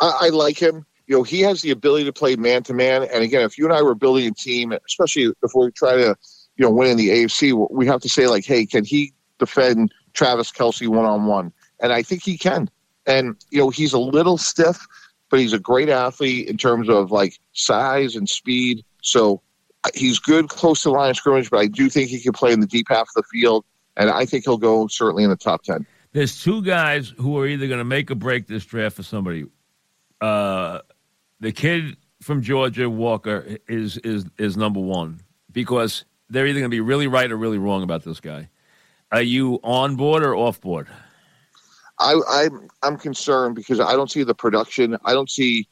[0.00, 0.86] I, I like him.
[1.06, 3.04] You know, he has the ability to play man to man.
[3.04, 6.16] And again, if you and I were building a team, especially if we try to,
[6.56, 9.92] you know, win in the AFC, we have to say like, hey, can he defend
[10.12, 11.52] Travis Kelce one on one?
[11.80, 12.70] and I think he can.
[13.06, 14.86] And you know, he's a little stiff,
[15.30, 18.84] but he's a great athlete in terms of like size and speed.
[19.02, 19.42] So
[19.84, 22.32] uh, he's good close to the line of scrimmage, but I do think he can
[22.32, 23.64] play in the deep half of the field,
[23.96, 25.86] and I think he'll go certainly in the top ten.
[26.12, 29.44] There's two guys who are either going to make or break this draft for somebody.
[30.20, 30.80] Uh,
[31.40, 35.20] the kid from Georgia, Walker, is is is number one
[35.52, 38.48] because they're either going to be really right or really wrong about this guy.
[39.12, 40.88] Are you on board or off board?
[41.98, 44.96] I, I'm I'm concerned because I don't see the production.
[45.04, 45.66] I don't see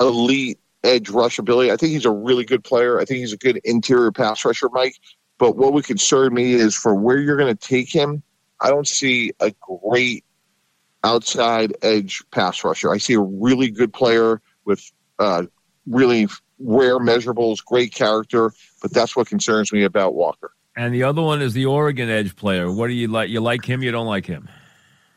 [0.00, 1.70] elite edge rush ability.
[1.70, 3.00] I think he's a really good player.
[3.00, 4.96] I think he's a good interior pass rusher, Mike.
[5.38, 8.22] But what would concern me is for where you're going to take him.
[8.60, 10.24] I don't see a great
[11.04, 12.90] outside edge pass rusher.
[12.90, 15.44] I see a really good player with uh,
[15.86, 16.26] really
[16.58, 20.52] rare measurables, great character, but that's what concerns me about Walker.
[20.74, 22.72] And the other one is the Oregon edge player.
[22.72, 23.30] What do you like?
[23.30, 23.82] You like him?
[23.82, 24.48] You don't like him?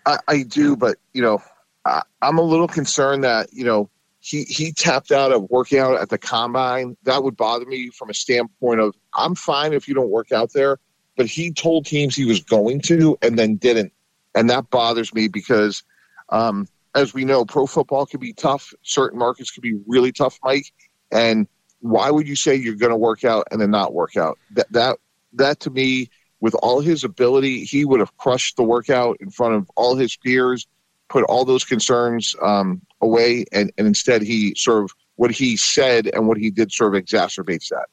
[0.10, 1.42] I, I do, but you know,
[1.86, 6.00] I, I'm a little concerned that you know he he tapped out of working out
[6.02, 6.98] at the combine.
[7.04, 10.52] That would bother me from a standpoint of I'm fine if you don't work out
[10.54, 10.80] there,
[11.16, 13.94] but he told teams he was going to and then didn't,
[14.34, 15.84] and that bothers me because,
[16.30, 18.74] um, as we know, pro football can be tough.
[18.82, 20.74] Certain markets can be really tough, Mike.
[21.12, 21.48] And
[21.82, 24.40] why would you say you're going to work out and then not work out?
[24.52, 24.98] That that
[25.34, 26.10] that to me,
[26.42, 30.16] with all his ability, he would have crushed the workout in front of all his
[30.16, 30.68] peers,
[31.10, 36.10] put all those concerns um, away, and, and instead he sort of what he said
[36.14, 37.88] and what he did sort of exacerbates that.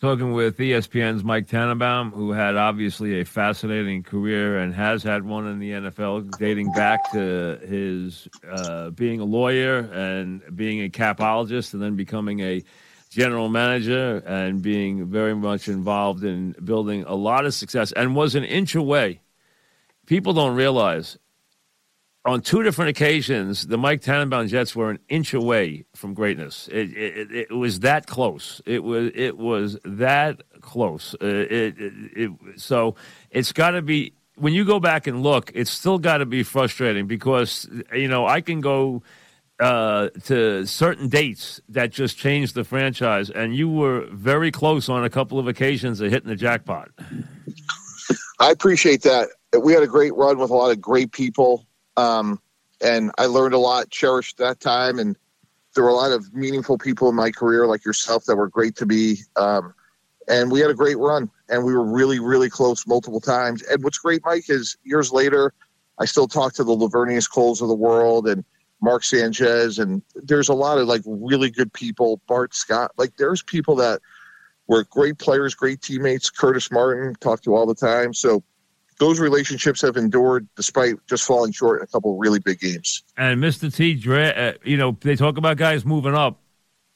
[0.00, 5.46] Talking with ESPN's Mike Tannenbaum, who had obviously a fascinating career and has had one
[5.46, 11.72] in the NFL, dating back to his uh, being a lawyer and being a capologist,
[11.72, 12.62] and then becoming a
[13.14, 18.34] general manager and being very much involved in building a lot of success and was
[18.34, 19.20] an inch away.
[20.06, 21.16] People don't realize
[22.26, 26.68] on two different occasions, the Mike Tannenbaum Jets were an inch away from greatness.
[26.72, 28.62] It, it, it was that close.
[28.64, 31.14] It was it was that close.
[31.22, 32.94] Uh, it, it, so
[33.30, 35.52] it's got to be when you go back and look.
[35.54, 39.02] It's still got to be frustrating because you know I can go
[39.60, 45.04] uh, to certain dates that just changed the franchise, and you were very close on
[45.04, 46.90] a couple of occasions of hitting the jackpot.
[48.40, 49.28] I appreciate that.
[49.60, 52.40] We had a great run with a lot of great people, um,
[52.80, 55.16] and I learned a lot, cherished that time, and
[55.74, 58.76] there were a lot of meaningful people in my career, like yourself, that were great
[58.76, 59.18] to be.
[59.36, 59.74] Um,
[60.28, 63.62] and we had a great run, and we were really, really close multiple times.
[63.62, 65.52] And what's great, Mike, is years later,
[65.98, 68.44] I still talk to the Laveranues Coles of the world and
[68.84, 72.20] Mark Sanchez, and there's a lot of like really good people.
[72.28, 74.00] Bart Scott, like there's people that
[74.66, 76.30] were great players, great teammates.
[76.30, 78.12] Curtis Martin, talk to all the time.
[78.12, 78.44] So
[78.98, 83.02] those relationships have endured despite just falling short in a couple really big games.
[83.16, 83.74] And Mr.
[83.74, 86.40] T, uh, you know, they talk about guys moving up.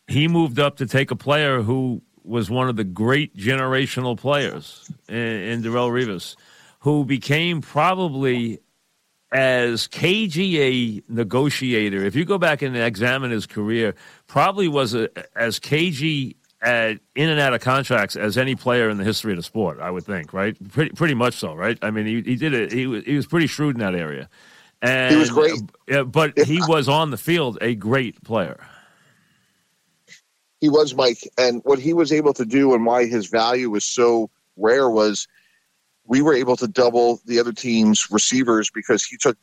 [0.07, 4.91] He moved up to take a player who was one of the great generational players
[5.09, 6.37] in, in Darrelle Revis,
[6.81, 8.61] who became probably
[9.33, 13.95] as KGA negotiator, if you go back and examine his career,
[14.27, 18.97] probably was a, as cagey at, in and out of contracts as any player in
[18.97, 19.81] the history of the sport.
[19.81, 20.57] I would think, right?
[20.71, 21.79] Pretty, pretty much so, right?
[21.83, 22.73] I mean, he, he did it.
[22.73, 24.29] He was, he was pretty shrewd in that area.
[24.81, 25.61] And, he was great,
[25.93, 28.61] uh, but he was on the field a great player.
[30.61, 33.85] He was Mike, and what he was able to do, and why his value was
[33.85, 35.29] so rare, was
[36.09, 39.37] we were able to double the other team's receivers because he took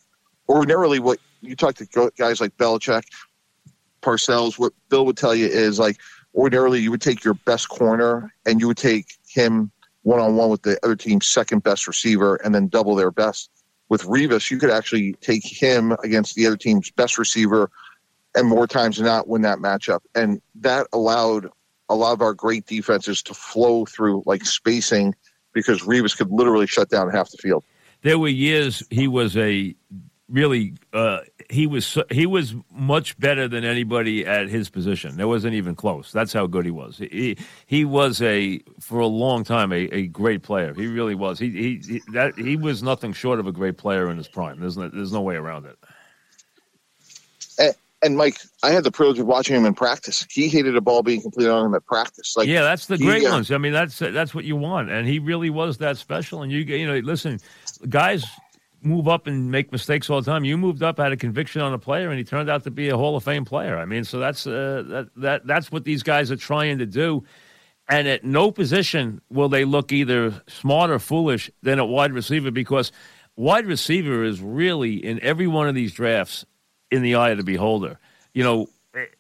[0.49, 3.03] ordinarily what you talk to guys like Belichick,
[4.01, 4.59] Parcells.
[4.59, 5.97] What Bill would tell you is like
[6.33, 10.49] ordinarily you would take your best corner and you would take him one on one
[10.49, 13.49] with the other team's second best receiver and then double their best.
[13.89, 17.69] With Revis, you could actually take him against the other team's best receiver
[18.33, 19.99] and more times than not win that matchup.
[20.15, 21.49] And that allowed
[21.89, 25.13] a lot of our great defenses to flow through like spacing
[25.55, 27.63] because Revis could literally shut down half the field.
[28.03, 29.73] There were years he was a
[30.29, 35.17] really uh, he was he was much better than anybody at his position.
[35.17, 36.11] There wasn't even close.
[36.11, 36.99] That's how good he was.
[36.99, 40.73] He he was a for a long time a, a great player.
[40.75, 41.39] He really was.
[41.39, 44.59] He, he, he that he was nothing short of a great player in his prime.
[44.59, 45.77] There's no, there's no way around it
[48.05, 50.25] and Mike, I had the privilege of watching him in practice.
[50.29, 52.35] He hated a ball being completed on him at practice.
[52.37, 53.51] Like, yeah, that's the great uh, ones.
[53.51, 56.43] I mean, that's that's what you want, and he really was that special.
[56.43, 57.39] And you, you know, listen,
[57.89, 58.25] guys
[58.83, 60.45] move up and make mistakes all the time.
[60.45, 62.89] You moved up, had a conviction on a player, and he turned out to be
[62.89, 63.77] a Hall of Fame player.
[63.77, 67.23] I mean, so that's uh, that that that's what these guys are trying to do.
[67.87, 72.49] And at no position will they look either smart or foolish than a wide receiver
[72.49, 72.91] because
[73.35, 76.45] wide receiver is really in every one of these drafts
[76.95, 77.99] in the eye of the beholder.
[78.33, 78.67] You know,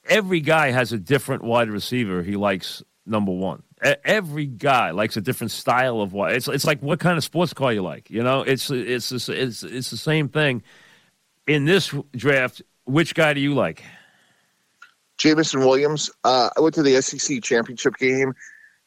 [0.07, 2.81] every guy has a different wide receiver he likes.
[3.07, 3.61] Number one,
[4.03, 6.35] every guy likes a different style of wide.
[6.35, 8.09] It's it's like what kind of sports car you like.
[8.09, 10.63] You know, it's it's it's it's, it's the same thing.
[11.45, 13.83] In this draft, which guy do you like?
[15.17, 16.09] Jameson Williams.
[16.23, 18.33] Uh, I went to the SEC championship game.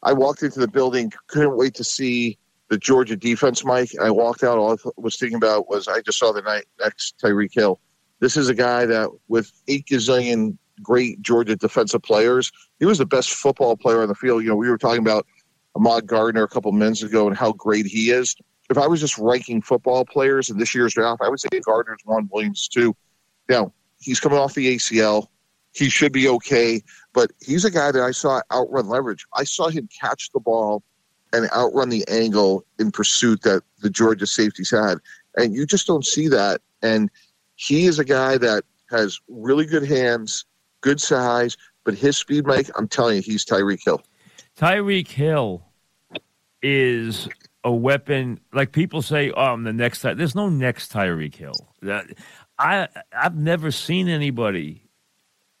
[0.03, 2.37] I walked into the building, couldn't wait to see
[2.69, 3.91] the Georgia defense, Mike.
[4.01, 4.57] I walked out.
[4.57, 7.79] All I was thinking about was I just saw the night next Tyreek Hill.
[8.19, 13.05] This is a guy that, with eight gazillion great Georgia defensive players, he was the
[13.05, 14.43] best football player on the field.
[14.43, 15.25] You know, we were talking about
[15.75, 18.35] Ahmad Gardner a couple minutes ago and how great he is.
[18.69, 22.01] If I was just ranking football players in this year's draft, I would say Gardner's
[22.05, 22.95] one, Williams two.
[23.47, 25.27] Now he's coming off the ACL.
[25.73, 26.81] He should be okay,
[27.13, 29.25] but he's a guy that I saw outrun leverage.
[29.35, 30.83] I saw him catch the ball
[31.31, 34.97] and outrun the angle in pursuit that the Georgia safeties had.
[35.35, 36.61] And you just don't see that.
[36.81, 37.09] And
[37.59, 40.45] he is a guy that has really good hands,
[40.79, 44.01] good size, but his speed, Mike, I'm telling you, he's Tyreek Hill.
[44.57, 45.61] Tyreek Hill
[46.61, 47.27] is
[47.65, 48.39] a weapon.
[48.53, 50.03] Like people say, oh, I'm the next.
[50.03, 51.73] There's no next Tyreek Hill.
[52.57, 54.88] I I've never seen anybody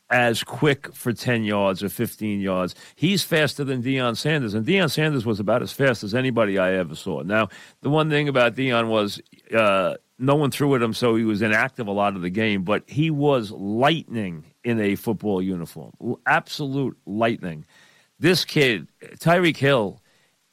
[0.09, 2.75] as quick for 10 yards or 15 yards.
[2.95, 6.73] He's faster than Deion Sanders, and Deion Sanders was about as fast as anybody I
[6.73, 7.21] ever saw.
[7.21, 7.49] Now,
[7.81, 9.21] the one thing about Deion was
[9.55, 12.63] uh, no one threw at him, so he was inactive a lot of the game,
[12.63, 15.91] but he was lightning in a football uniform.
[16.25, 17.65] Absolute lightning.
[18.19, 20.01] This kid, Tyreek Hill,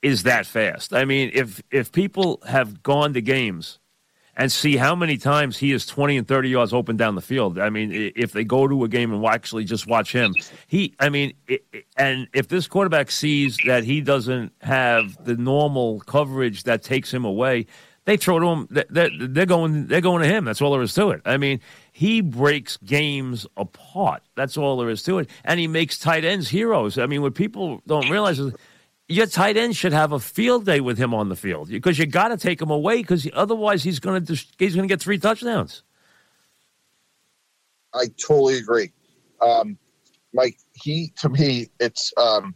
[0.02, 0.94] is that fast.
[0.94, 3.80] I mean, if if people have gone to games
[4.37, 7.59] and see how many times he is 20 and 30 yards open down the field.
[7.59, 10.35] I mean, if they go to a game and actually just watch him,
[10.66, 11.33] he, I mean,
[11.96, 17.25] and if this quarterback sees that he doesn't have the normal coverage that takes him
[17.25, 17.66] away,
[18.05, 18.68] they throw to him.
[18.70, 19.88] They're going.
[19.88, 20.44] They're going to him.
[20.44, 21.22] That's all there is to it.
[21.25, 24.22] I mean, he breaks games apart.
[24.37, 25.29] That's all there is to it.
[25.44, 26.99] And he makes tight ends heroes.
[26.99, 28.55] I mean, what people don't realize is
[29.08, 32.06] your tight end should have a field day with him on the field because you
[32.06, 35.18] got to take him away because otherwise he's going to he's going to get three
[35.18, 35.82] touchdowns.
[37.94, 38.92] I totally agree,
[39.40, 39.78] um,
[40.34, 40.58] Mike.
[40.74, 42.54] He to me, it's um,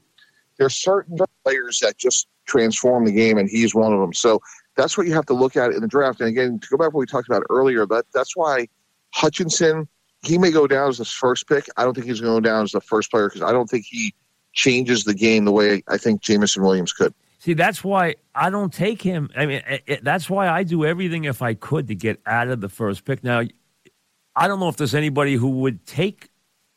[0.59, 4.13] there's certain players that just transform the game, and he's one of them.
[4.13, 4.41] So
[4.77, 6.21] that's what you have to look at in the draft.
[6.21, 8.69] And again, to go back to what we talked about earlier, that that's why
[9.15, 9.89] Hutchinson
[10.23, 11.67] he may go down as the first pick.
[11.77, 14.15] I don't think he's going down as the first player because I don't think he
[14.53, 17.15] changes the game the way I think Jameson Williams could.
[17.39, 19.31] See, that's why I don't take him.
[19.35, 22.61] I mean, it, that's why I do everything if I could to get out of
[22.61, 23.25] the first pick.
[23.25, 23.43] Now,
[24.37, 26.29] I don't know if there's anybody who would take,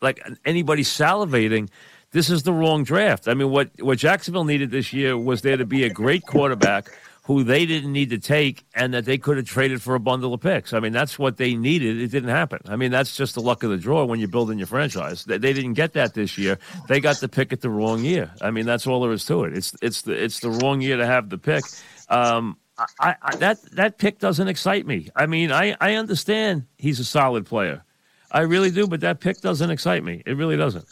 [0.01, 1.69] like anybody salivating.
[2.12, 3.27] This is the wrong draft.
[3.27, 6.88] I mean, what what Jacksonville needed this year was there to be a great quarterback
[7.23, 10.33] who they didn't need to take and that they could have traded for a bundle
[10.33, 10.73] of picks.
[10.73, 12.01] I mean, that's what they needed.
[12.01, 12.59] It didn't happen.
[12.65, 15.23] I mean, that's just the luck of the draw when you're building your franchise.
[15.23, 16.59] They, didn't get that this year.
[16.89, 18.29] They got the pick at the wrong year.
[18.41, 19.57] I mean, that's all there is to it.
[19.57, 21.63] It's it's the it's the wrong year to have the pick.
[22.09, 22.57] Um,
[22.99, 25.09] I, I, that that pick doesn't excite me.
[25.15, 27.83] I mean, I, I understand he's a solid player.
[28.31, 30.23] I really do, but that pick doesn't excite me.
[30.25, 30.86] It really doesn't.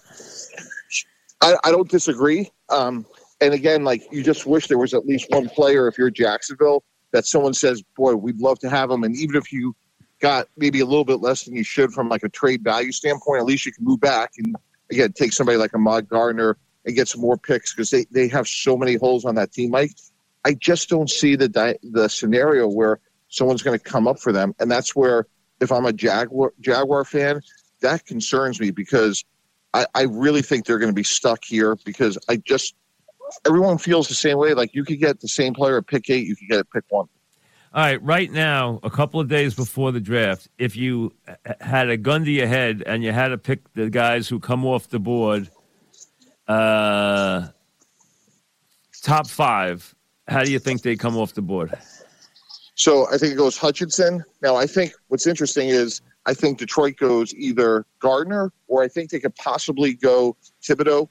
[1.41, 2.51] I, I don't disagree.
[2.69, 3.05] Um,
[3.41, 6.83] and again, like you just wish there was at least one player if you're Jacksonville
[7.11, 9.75] that someone says, "Boy, we'd love to have him." And even if you
[10.19, 13.39] got maybe a little bit less than you should from like a trade value standpoint,
[13.39, 14.55] at least you can move back and
[14.91, 18.47] again take somebody like Ahmad Gardner and get some more picks because they, they have
[18.47, 19.71] so many holes on that team.
[19.71, 19.91] Mike,
[20.45, 22.99] I just don't see the di- the scenario where
[23.29, 25.25] someone's going to come up for them, and that's where
[25.59, 27.41] if I'm a Jaguar Jaguar fan,
[27.81, 29.25] that concerns me because
[29.73, 32.75] I, I really think they're going to be stuck here because I just
[33.45, 34.53] everyone feels the same way.
[34.53, 36.85] Like you could get the same player at pick eight, you could get at pick
[36.89, 37.07] one.
[37.73, 41.13] All right, right now, a couple of days before the draft, if you
[41.61, 44.65] had a gun to your head and you had to pick the guys who come
[44.65, 45.49] off the board,
[46.49, 47.47] uh,
[49.01, 49.95] top five,
[50.27, 51.73] how do you think they come off the board?
[52.75, 54.23] So I think it goes Hutchinson.
[54.41, 59.11] Now, I think what's interesting is I think Detroit goes either Gardner or I think
[59.11, 61.07] they could possibly go Thibodeaux.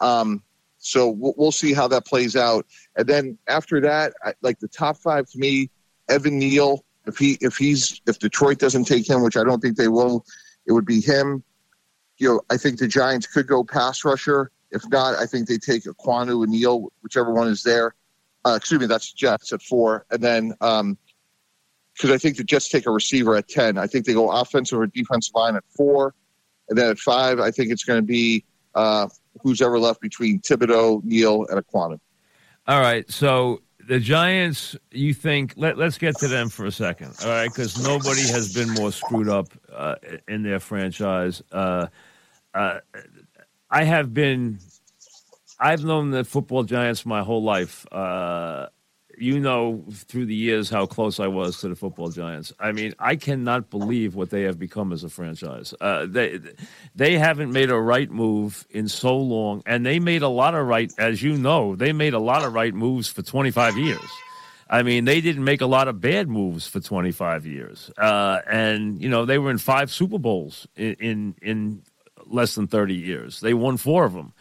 [0.00, 0.42] Um,
[0.84, 2.66] so we'll, we'll see how that plays out.
[2.96, 5.70] And then after that, I, like the top five to me,
[6.08, 6.84] Evan Neal.
[7.06, 10.24] If he if he's if Detroit doesn't take him, which I don't think they will,
[10.66, 11.42] it would be him.
[12.18, 14.50] You know, I think the Giants could go pass rusher.
[14.70, 17.94] If not, I think they take Ekwonu and Neal, whichever one is there.
[18.44, 20.98] Uh, excuse me, that's Jets at four, and then because um,
[22.12, 23.78] I think the Jets take a receiver at ten.
[23.78, 26.14] I think they go offensive or defensive line at four,
[26.68, 28.44] and then at five, I think it's going to be
[28.74, 29.08] uh,
[29.42, 31.98] who's ever left between Thibodeaux, Neal, and Ekwonu.
[32.66, 35.54] All right, so the Giants, you think?
[35.56, 37.48] Let, us get to them for a second, all right?
[37.48, 39.96] Because nobody has been more screwed up uh,
[40.28, 41.42] in their franchise.
[41.52, 41.88] Uh,
[42.54, 42.80] uh,
[43.70, 44.58] I have been.
[45.60, 47.86] I've known the football Giants my whole life.
[49.18, 52.52] You know through the years how close I was to the football giants.
[52.58, 55.74] I mean, I cannot believe what they have become as a franchise.
[55.80, 56.40] Uh, they
[56.94, 60.66] they haven't made a right move in so long, and they made a lot of
[60.66, 64.00] right, as you know, they made a lot of right moves for 25 years.
[64.68, 69.00] I mean, they didn't make a lot of bad moves for 25 years, uh, and
[69.00, 71.82] you know they were in five Super Bowls in, in, in
[72.26, 73.40] less than 30 years.
[73.40, 74.32] They won four of them.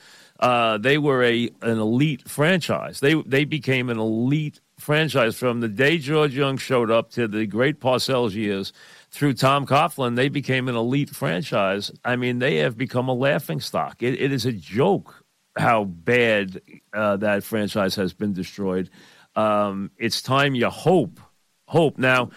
[0.43, 2.99] Uh, they were a an elite franchise.
[2.99, 7.47] They they became an elite franchise from the day George Young showed up to the
[7.47, 8.73] great Parcells years
[9.09, 10.17] through Tom Coughlin.
[10.17, 11.93] They became an elite franchise.
[12.03, 14.03] I mean, they have become a laughing stock.
[14.03, 15.23] it, it is a joke
[15.57, 16.59] how bad
[16.91, 18.89] uh, that franchise has been destroyed.
[19.37, 21.21] Um, it's time you hope,
[21.69, 21.97] hope.
[21.97, 22.31] Now,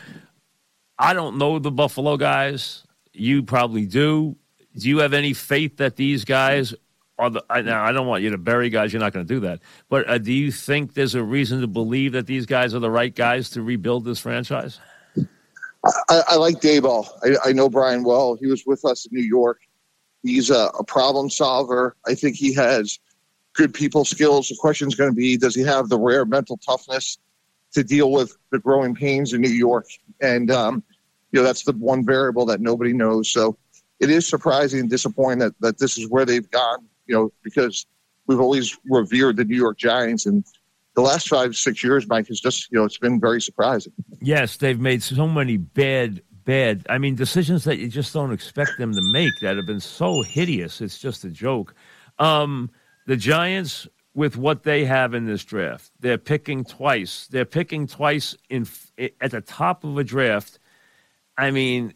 [0.96, 2.84] I don't know the Buffalo guys.
[3.12, 4.36] You probably do.
[4.78, 6.72] Do you have any faith that these guys
[7.18, 7.44] are the?
[7.48, 8.92] I, now, I don't want you to bury guys.
[8.92, 9.60] You're not going to do that.
[9.88, 12.90] But uh, do you think there's a reason to believe that these guys are the
[12.90, 14.80] right guys to rebuild this franchise?
[16.08, 17.08] I, I like Daboll.
[17.22, 18.36] I, I know Brian well.
[18.40, 19.60] He was with us in New York.
[20.22, 21.96] He's a, a problem solver.
[22.06, 22.98] I think he has
[23.54, 24.48] good people skills.
[24.48, 27.18] The question is going to be does he have the rare mental toughness
[27.72, 29.86] to deal with the growing pains in New York?
[30.20, 30.82] And, um,
[31.32, 33.30] you know, that's the one variable that nobody knows.
[33.30, 33.56] So
[34.00, 37.86] it is surprising and disappointing that, that this is where they've gone, you know, because
[38.26, 40.26] we've always revered the New York Giants.
[40.26, 40.44] And
[40.94, 43.92] the last five, six years, Mike, is just, you know, it's been very surprising.
[44.20, 48.78] Yes, they've made so many bad, bad, I mean, decisions that you just don't expect
[48.78, 50.80] them to make that have been so hideous.
[50.80, 51.74] It's just a joke.
[52.18, 52.70] Um,
[53.06, 57.28] the Giants, with what they have in this draft, they're picking twice.
[57.30, 58.66] They're picking twice in
[59.20, 60.58] at the top of a draft.
[61.36, 61.92] I mean,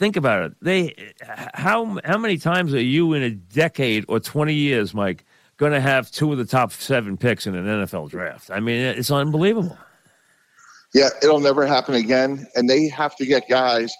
[0.00, 0.52] think about it.
[0.62, 1.12] They
[1.54, 5.24] how how many times are you in a decade or twenty years, Mike,
[5.58, 8.50] going to have two of the top seven picks in an NFL draft?
[8.50, 9.78] I mean, it's unbelievable.
[10.92, 13.94] Yeah, it'll never happen again, and they have to get guys.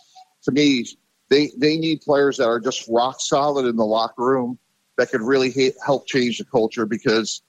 [0.45, 0.87] To me,
[1.29, 4.59] they they need players that are just rock solid in the locker room
[4.97, 7.43] that could really ha- help change the culture because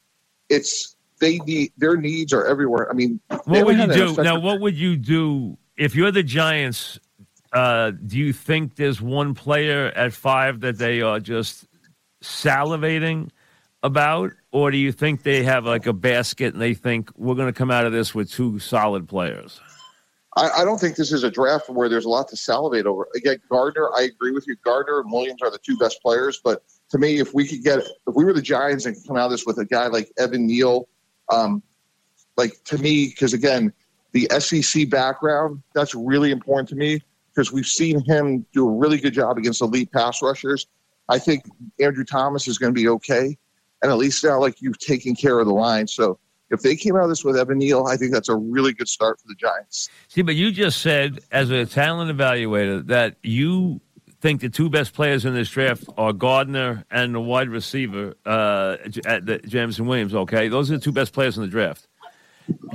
[0.50, 2.90] it's they need their needs are everywhere.
[2.92, 4.40] I mean, what would you do now?
[4.40, 7.00] What would you do if you're the Giants?
[7.54, 11.68] Uh, do you think there's one player at five that they are just
[12.24, 13.30] salivating
[13.84, 17.48] about, or do you think they have like a basket and they think we're going
[17.52, 19.60] to come out of this with two solid players?
[20.38, 23.08] I, I, don't think this is a draft where there's a lot to salivate over.
[23.16, 24.56] Again, Gardner, I agree with you.
[24.64, 27.80] Gardner and Williams are the two best players, but to me, if we could get,
[27.80, 30.48] if we were the Giants and come out of this with a guy like Evan
[30.48, 30.88] Neal,
[31.30, 31.62] um,
[32.38, 33.74] like to me, because again,
[34.14, 37.02] the SEC background, that's really important to me
[37.34, 40.68] because we've seen him do a really good job against elite pass rushers.
[41.10, 41.44] I think
[41.80, 43.38] Andrew Thomas is going to be okay.
[43.82, 45.88] And at least now, like you've taken care of the line.
[45.88, 46.20] So
[46.50, 48.88] if they came out of this with Evan Neal, I think that's a really good
[48.88, 49.90] start for the Giants.
[50.10, 53.82] See, but you just said, as a talent evaluator, that you
[54.20, 58.78] think the two best players in this draft are Gardner and the wide receiver, uh,
[59.48, 60.14] Jameson Williams.
[60.14, 61.88] Okay, those are the two best players in the draft.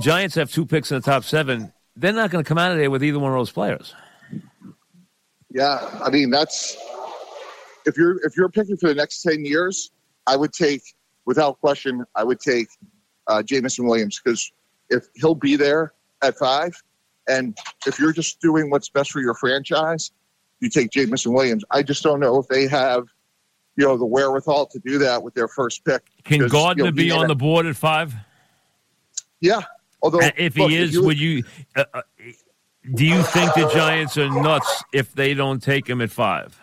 [0.01, 1.73] Giants have two picks in the top seven.
[1.95, 3.95] They're not going to come out of there with either one of those players.
[5.57, 6.77] Yeah, I mean that's
[7.87, 9.91] if you're if you're picking for the next ten years,
[10.27, 10.83] I would take
[11.25, 12.05] without question.
[12.15, 12.69] I would take
[13.27, 14.53] uh, Jameson Williams because
[14.91, 16.75] if he'll be there at five,
[17.27, 20.11] and if you're just doing what's best for your franchise,
[20.61, 21.65] you take Jameson Williams.
[21.71, 23.05] I just don't know if they have,
[23.77, 26.03] you know, the wherewithal to do that with their first pick.
[26.25, 28.15] Can Gardner you know, be on the board at five?
[29.41, 29.63] Yeah.
[30.03, 31.45] Although, if he is, if you, would you?
[31.75, 32.03] Uh, uh,
[32.95, 36.61] do you think the Giants are nuts if they don't take him at five?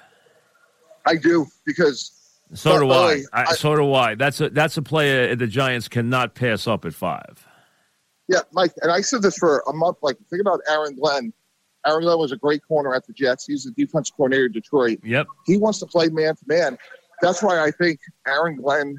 [1.05, 2.11] I do because.
[2.53, 3.23] So do I.
[3.33, 3.53] I, I.
[3.53, 4.15] So do I.
[4.15, 7.47] That's a that's a player the Giants cannot pass up at five.
[8.29, 9.97] Yeah, Mike, and I said this for a month.
[10.01, 11.33] Like, think about Aaron Glenn
[11.85, 13.45] Aaron Glenn was a great corner at the Jets.
[13.45, 14.99] He's the defense coordinator of Detroit.
[15.03, 15.27] Yep.
[15.45, 16.77] He wants to play man to man.
[17.21, 18.97] That's why I think Aaron Glenn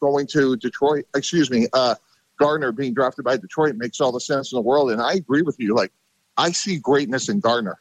[0.00, 1.94] going to Detroit, excuse me, uh,
[2.38, 4.90] Gardner being drafted by Detroit makes all the sense in the world.
[4.90, 5.74] And I agree with you.
[5.74, 5.92] Like,
[6.38, 7.78] I see greatness in Gardner.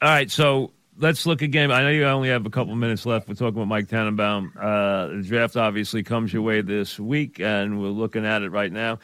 [0.00, 0.30] All right.
[0.30, 1.70] So let's look again.
[1.70, 3.28] I know you only have a couple minutes left.
[3.28, 4.52] We're talking about Mike Tannenbaum.
[4.58, 8.72] Uh, the draft obviously comes your way this week, and we're looking at it right
[8.72, 8.98] now.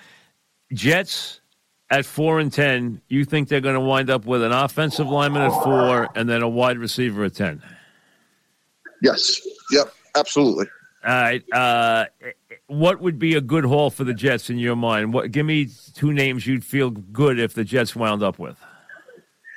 [0.73, 1.41] Jets
[1.91, 5.43] at four and ten, you think they're going to wind up with an offensive lineman
[5.43, 7.63] at four and then a wide receiver at ten?
[9.03, 9.41] Yes.
[9.71, 9.93] Yep.
[10.17, 10.67] Absolutely.
[11.05, 11.45] All right.
[11.53, 12.07] Uh,
[12.69, 15.13] what would be a good haul for the Jets in your mind?
[15.13, 15.31] What?
[15.31, 18.57] Give me two names you'd feel good if the Jets wound up with.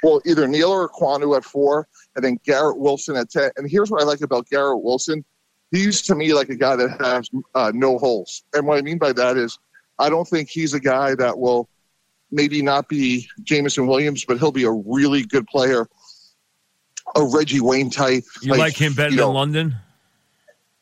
[0.03, 3.51] Well, either Neal or Ekwonu at four, and then Garrett Wilson at ten.
[3.57, 5.26] And here's what I like about Garrett Wilson:
[5.72, 8.43] he's to me like a guy that has uh, no holes.
[8.53, 9.57] And what I mean by that is,
[9.97, 11.68] I don't think he's a guy that will
[12.32, 15.88] maybe not be Jameson Williams, but he'll be a really good player.
[17.16, 18.24] A Reggie Wayne type.
[18.43, 19.76] You like, like him better you know, than London?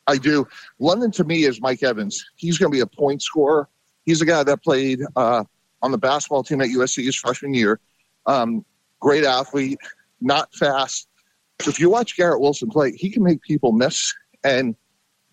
[0.07, 0.47] I do.
[0.79, 2.23] London to me is Mike Evans.
[2.35, 3.67] He's going to be a point scorer.
[4.05, 5.43] He's a guy that played uh,
[5.81, 7.79] on the basketball team at USC his freshman year.
[8.25, 8.65] Um,
[8.99, 9.79] great athlete,
[10.21, 11.07] not fast.
[11.65, 14.13] If you watch Garrett Wilson play, he can make people miss.
[14.43, 14.75] And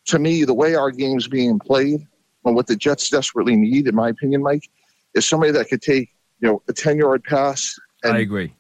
[0.07, 2.07] to me, the way our game's being played
[2.45, 4.69] and what the Jets desperately need, in my opinion, Mike,
[5.15, 6.11] is somebody that could take
[6.41, 7.79] you know a ten yard pass.
[8.03, 8.53] And I agree.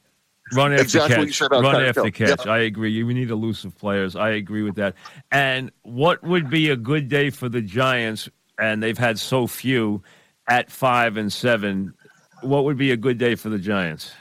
[0.54, 1.40] Run after exactly catch.
[1.50, 2.46] Run after catch.
[2.46, 3.02] I agree.
[3.02, 4.16] We need elusive players.
[4.16, 4.94] I agree with that.
[5.30, 8.28] And what would be a good day for the Giants?
[8.58, 10.02] And they've had so few
[10.48, 11.94] at five and seven.
[12.42, 14.12] What would be a good day for the Giants?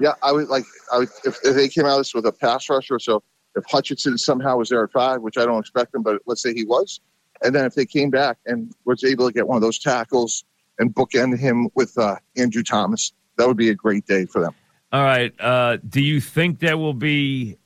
[0.00, 0.64] Yeah, I would like.
[0.92, 2.98] I would if, if they came out with a pass rusher.
[2.98, 3.22] So
[3.54, 6.52] if Hutchinson somehow was there at five, which I don't expect him, but let's say
[6.54, 7.00] he was,
[7.42, 10.44] and then if they came back and was able to get one of those tackles
[10.78, 14.54] and bookend him with uh, Andrew Thomas, that would be a great day for them.
[14.92, 15.32] All right.
[15.40, 17.56] Uh, do you think there will be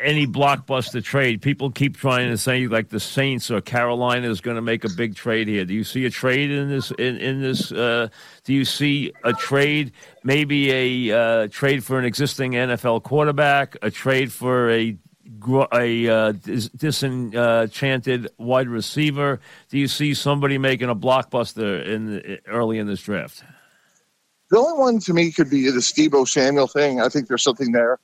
[0.00, 1.42] any blockbuster trade?
[1.42, 4.88] People keep trying to say like the Saints or Carolina is going to make a
[4.88, 5.66] big trade here.
[5.66, 6.90] Do you see a trade in this?
[6.92, 8.08] In, in this, uh,
[8.44, 9.92] do you see a trade?
[10.24, 14.96] Maybe a uh, trade for an existing NFL quarterback, a trade for a
[15.72, 19.40] a uh, disenchanted wide receiver?
[19.68, 23.44] Do you see somebody making a blockbuster in early in this draft?
[24.50, 27.00] The only one to me could be the Deebo Samuel thing.
[27.00, 27.98] I think there's something there.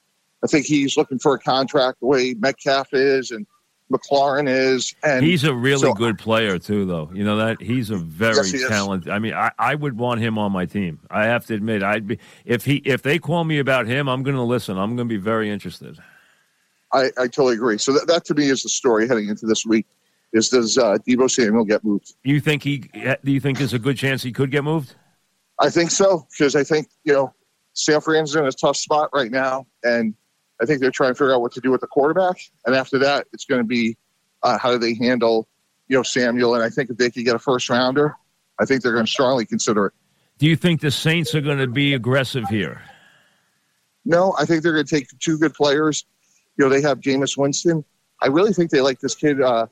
[0.44, 3.47] I think he's looking for a contract the way Metcalf is and
[3.90, 4.94] McLaurin is.
[5.03, 7.11] And he's a really so, good player too, though.
[7.12, 9.12] You know that he's a very yes, talented.
[9.12, 11.01] I mean, I, I would want him on my team.
[11.11, 14.22] I have to admit, I'd be if he if they call me about him, I'm
[14.22, 14.78] going to listen.
[14.78, 15.99] I'm going to be very interested.
[16.92, 17.78] I, I totally agree.
[17.78, 19.86] So that, that to me is the story heading into this week.
[20.32, 22.14] Is does uh, Deebo Samuel get moved?
[22.24, 22.78] You think he?
[22.78, 24.94] Do you think there's a good chance he could get moved?
[25.61, 27.34] I think so because I think you know
[27.74, 30.14] San Fran's in a tough spot right now, and
[30.61, 32.36] I think they're trying to figure out what to do with the quarterback.
[32.64, 33.96] And after that, it's going to be
[34.42, 35.48] uh, how do they handle
[35.88, 36.54] you know Samuel?
[36.54, 38.14] And I think if they could get a first rounder,
[38.59, 39.92] I think they're going to strongly consider it.
[40.38, 42.82] Do you think the Saints are going to be aggressive here?
[44.04, 46.04] No, I think they're going to take two good players.
[46.57, 47.84] You know, they have Jameis Winston.
[48.22, 49.40] I really think they like this kid.
[49.40, 49.66] Uh,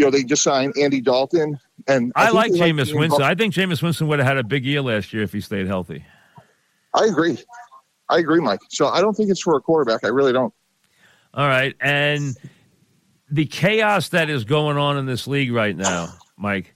[0.00, 3.22] you know, they just signed Andy Dalton, and I, I like Jameis Winston.
[3.22, 5.66] I think Jameis Winston would have had a big year last year if he stayed
[5.66, 6.06] healthy.
[6.94, 7.36] I agree.
[8.08, 8.60] I agree, Mike.
[8.70, 10.02] So I don't think it's for a quarterback.
[10.02, 10.54] I really don't.
[11.34, 12.34] All right, and
[13.30, 16.74] the chaos that is going on in this league right now, Mike,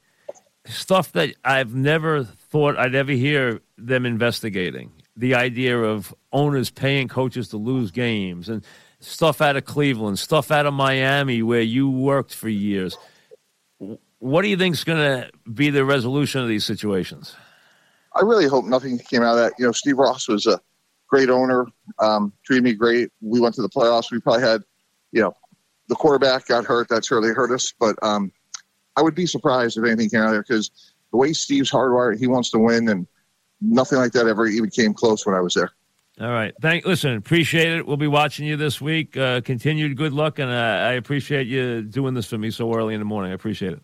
[0.67, 4.93] stuff that I've never thought I'd ever hear them investigating.
[5.17, 8.63] The idea of owners paying coaches to lose games and
[9.01, 12.99] stuff out of Cleveland, stuff out of Miami where you worked for years.
[14.25, 17.37] What do you think is going to be the resolution of these situations?
[18.15, 19.53] I really hope nothing came out of that.
[19.59, 20.59] You know, Steve Ross was a
[21.11, 21.67] great owner,
[21.99, 23.11] um, treated me great.
[23.21, 24.11] We went to the playoffs.
[24.11, 24.63] We probably had,
[25.13, 25.37] you know,
[25.89, 26.89] the quarterback got hurt.
[26.89, 27.75] That certainly hurt us.
[27.79, 28.33] But um,
[28.97, 30.71] I would be surprised if anything came out of there because
[31.11, 33.07] the way Steve's hardwired, he wants to win, and
[33.61, 35.73] nothing like that ever even came close when I was there.
[36.19, 36.55] All right.
[36.63, 36.87] Thank.
[36.87, 37.87] Listen, appreciate it.
[37.87, 39.19] We'll be watching you this week.
[39.19, 42.95] Uh, continued good luck, and uh, I appreciate you doing this for me so early
[42.95, 43.31] in the morning.
[43.31, 43.83] I appreciate it.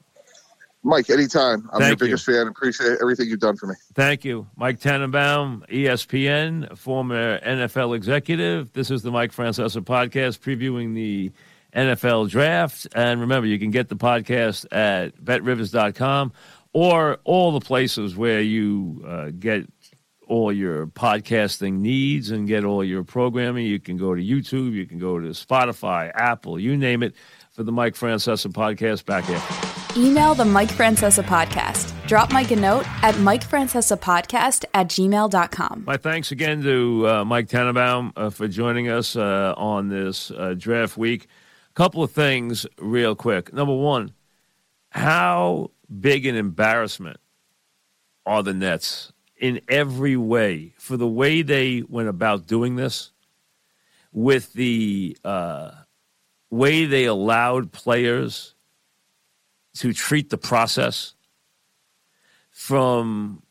[0.82, 1.68] Mike, anytime.
[1.72, 2.34] I'm Thank your biggest you.
[2.34, 2.46] fan.
[2.46, 3.74] Appreciate everything you've done for me.
[3.94, 4.46] Thank you.
[4.56, 8.72] Mike Tannenbaum, ESPN, former NFL executive.
[8.72, 11.32] This is the Mike Francesa podcast previewing the
[11.74, 12.86] NFL draft.
[12.94, 16.32] And remember, you can get the podcast at betrivers.com
[16.72, 19.66] or all the places where you uh, get
[20.26, 23.66] all your podcasting needs and get all your programming.
[23.66, 27.14] You can go to YouTube, you can go to Spotify, Apple, you name it,
[27.50, 29.79] for the Mike Francesa podcast back here.
[29.96, 31.92] Email the Mike Francesa podcast.
[32.06, 35.84] Drop Mike a note at Podcast at gmail.com.
[35.84, 40.54] My thanks again to uh, Mike Tannenbaum uh, for joining us uh, on this uh,
[40.56, 41.26] draft week.
[41.70, 43.52] A couple of things, real quick.
[43.52, 44.12] Number one,
[44.90, 47.18] how big an embarrassment
[48.24, 53.10] are the Nets in every way for the way they went about doing this,
[54.12, 55.72] with the uh,
[56.48, 58.54] way they allowed players
[59.74, 61.14] to treat the process
[62.50, 63.42] from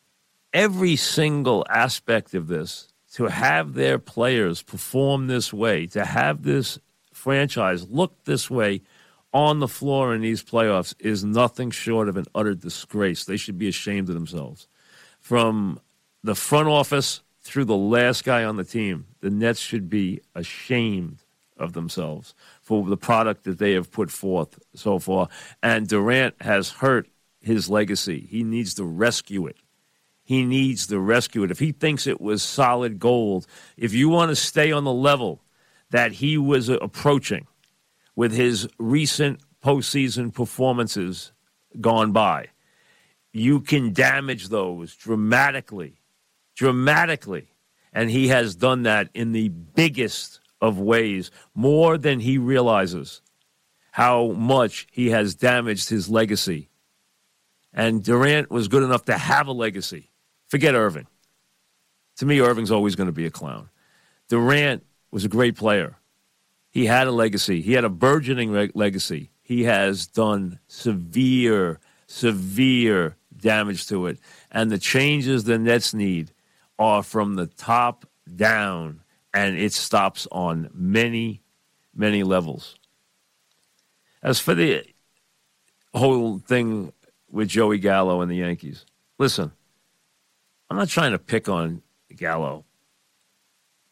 [0.53, 6.79] every single aspect of this to have their players perform this way, to have this
[7.13, 8.81] franchise look this way
[9.33, 13.25] on the floor in these playoffs is nothing short of an utter disgrace.
[13.25, 14.67] They should be ashamed of themselves
[15.19, 15.79] from
[16.23, 21.23] the front office through the last guy on the team, the Nets should be ashamed
[21.59, 25.29] of themselves for the product that they have put forth so far.
[25.61, 27.07] And Durant has hurt
[27.41, 28.27] his legacy.
[28.29, 29.57] He needs to rescue it.
[30.23, 31.51] He needs to rescue it.
[31.51, 33.47] If he thinks it was solid gold,
[33.77, 35.41] if you want to stay on the level
[35.89, 37.47] that he was approaching
[38.15, 41.31] with his recent postseason performances
[41.81, 42.47] gone by,
[43.33, 45.99] you can damage those dramatically,
[46.55, 47.47] dramatically.
[47.91, 53.21] And he has done that in the biggest of ways, more than he realizes
[53.91, 56.69] how much he has damaged his legacy.
[57.73, 60.09] And Durant was good enough to have a legacy.
[60.47, 61.07] Forget Irving.
[62.17, 63.69] To me, Irving's always going to be a clown.
[64.27, 65.95] Durant was a great player.
[66.71, 67.61] He had a legacy.
[67.61, 69.31] He had a burgeoning re- legacy.
[69.41, 74.19] He has done severe, severe damage to it.
[74.51, 76.31] And the changes the Nets need
[76.77, 78.05] are from the top
[78.35, 79.01] down,
[79.33, 81.41] and it stops on many,
[81.95, 82.75] many levels.
[84.21, 84.83] As for the
[85.93, 86.91] whole thing
[87.31, 88.85] with Joey Gallo and the Yankees,
[89.17, 89.51] listen,
[90.69, 91.81] I'm not trying to pick on
[92.15, 92.65] Gallo.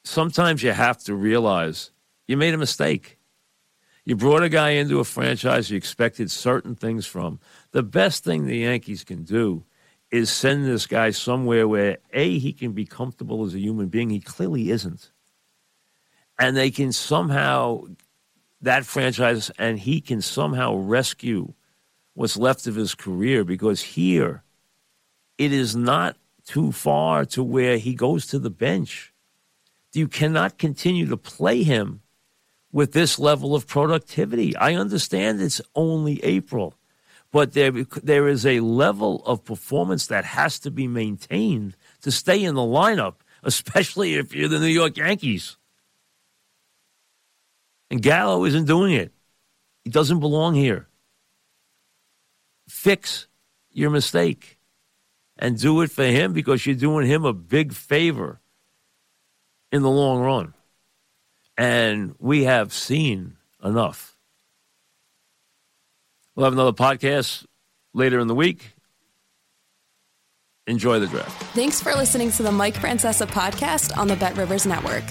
[0.04, 1.92] Sometimes you have to realize
[2.28, 3.18] you made a mistake.
[4.06, 7.40] You brought a guy into a franchise you expected certain things from.
[7.72, 9.66] The best thing the Yankees can do
[10.12, 14.10] is send this guy somewhere where A, he can be comfortable as a human being.
[14.10, 15.12] He clearly isn't.
[16.40, 17.84] And they can somehow,
[18.62, 21.54] that franchise, and he can somehow rescue
[22.14, 24.44] what's left of his career because here
[25.38, 26.16] it is not
[26.46, 29.14] too far to where he goes to the bench.
[29.94, 32.02] You cannot continue to play him
[32.72, 34.56] with this level of productivity.
[34.56, 36.76] I understand it's only April
[37.32, 42.44] but there, there is a level of performance that has to be maintained to stay
[42.44, 45.58] in the lineup, especially if you're the New York Yankees.
[47.90, 49.12] And Gallo isn't doing it.
[49.84, 50.88] He doesn't belong here.
[52.68, 53.28] Fix
[53.72, 54.58] your mistake
[55.40, 58.42] and do it for him because you're doing him a big favor
[59.72, 60.54] in the long run.
[61.58, 64.16] And we have seen enough.
[66.36, 67.46] We'll have another podcast
[67.94, 68.74] later in the week.
[70.68, 71.42] Enjoy the draft.
[71.56, 75.04] Thanks for listening to the Mike Francesa podcast on the BetRivers Network.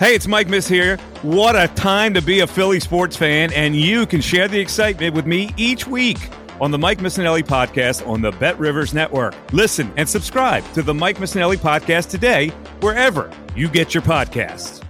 [0.00, 0.96] Hey, it's Mike Miss here.
[1.22, 5.14] What a time to be a Philly sports fan, and you can share the excitement
[5.14, 6.18] with me each week
[6.60, 9.36] on the Mike Missanelli podcast on the BetRivers Network.
[9.52, 12.48] Listen and subscribe to the Mike Missanelli podcast today,
[12.80, 14.83] wherever you get your podcasts.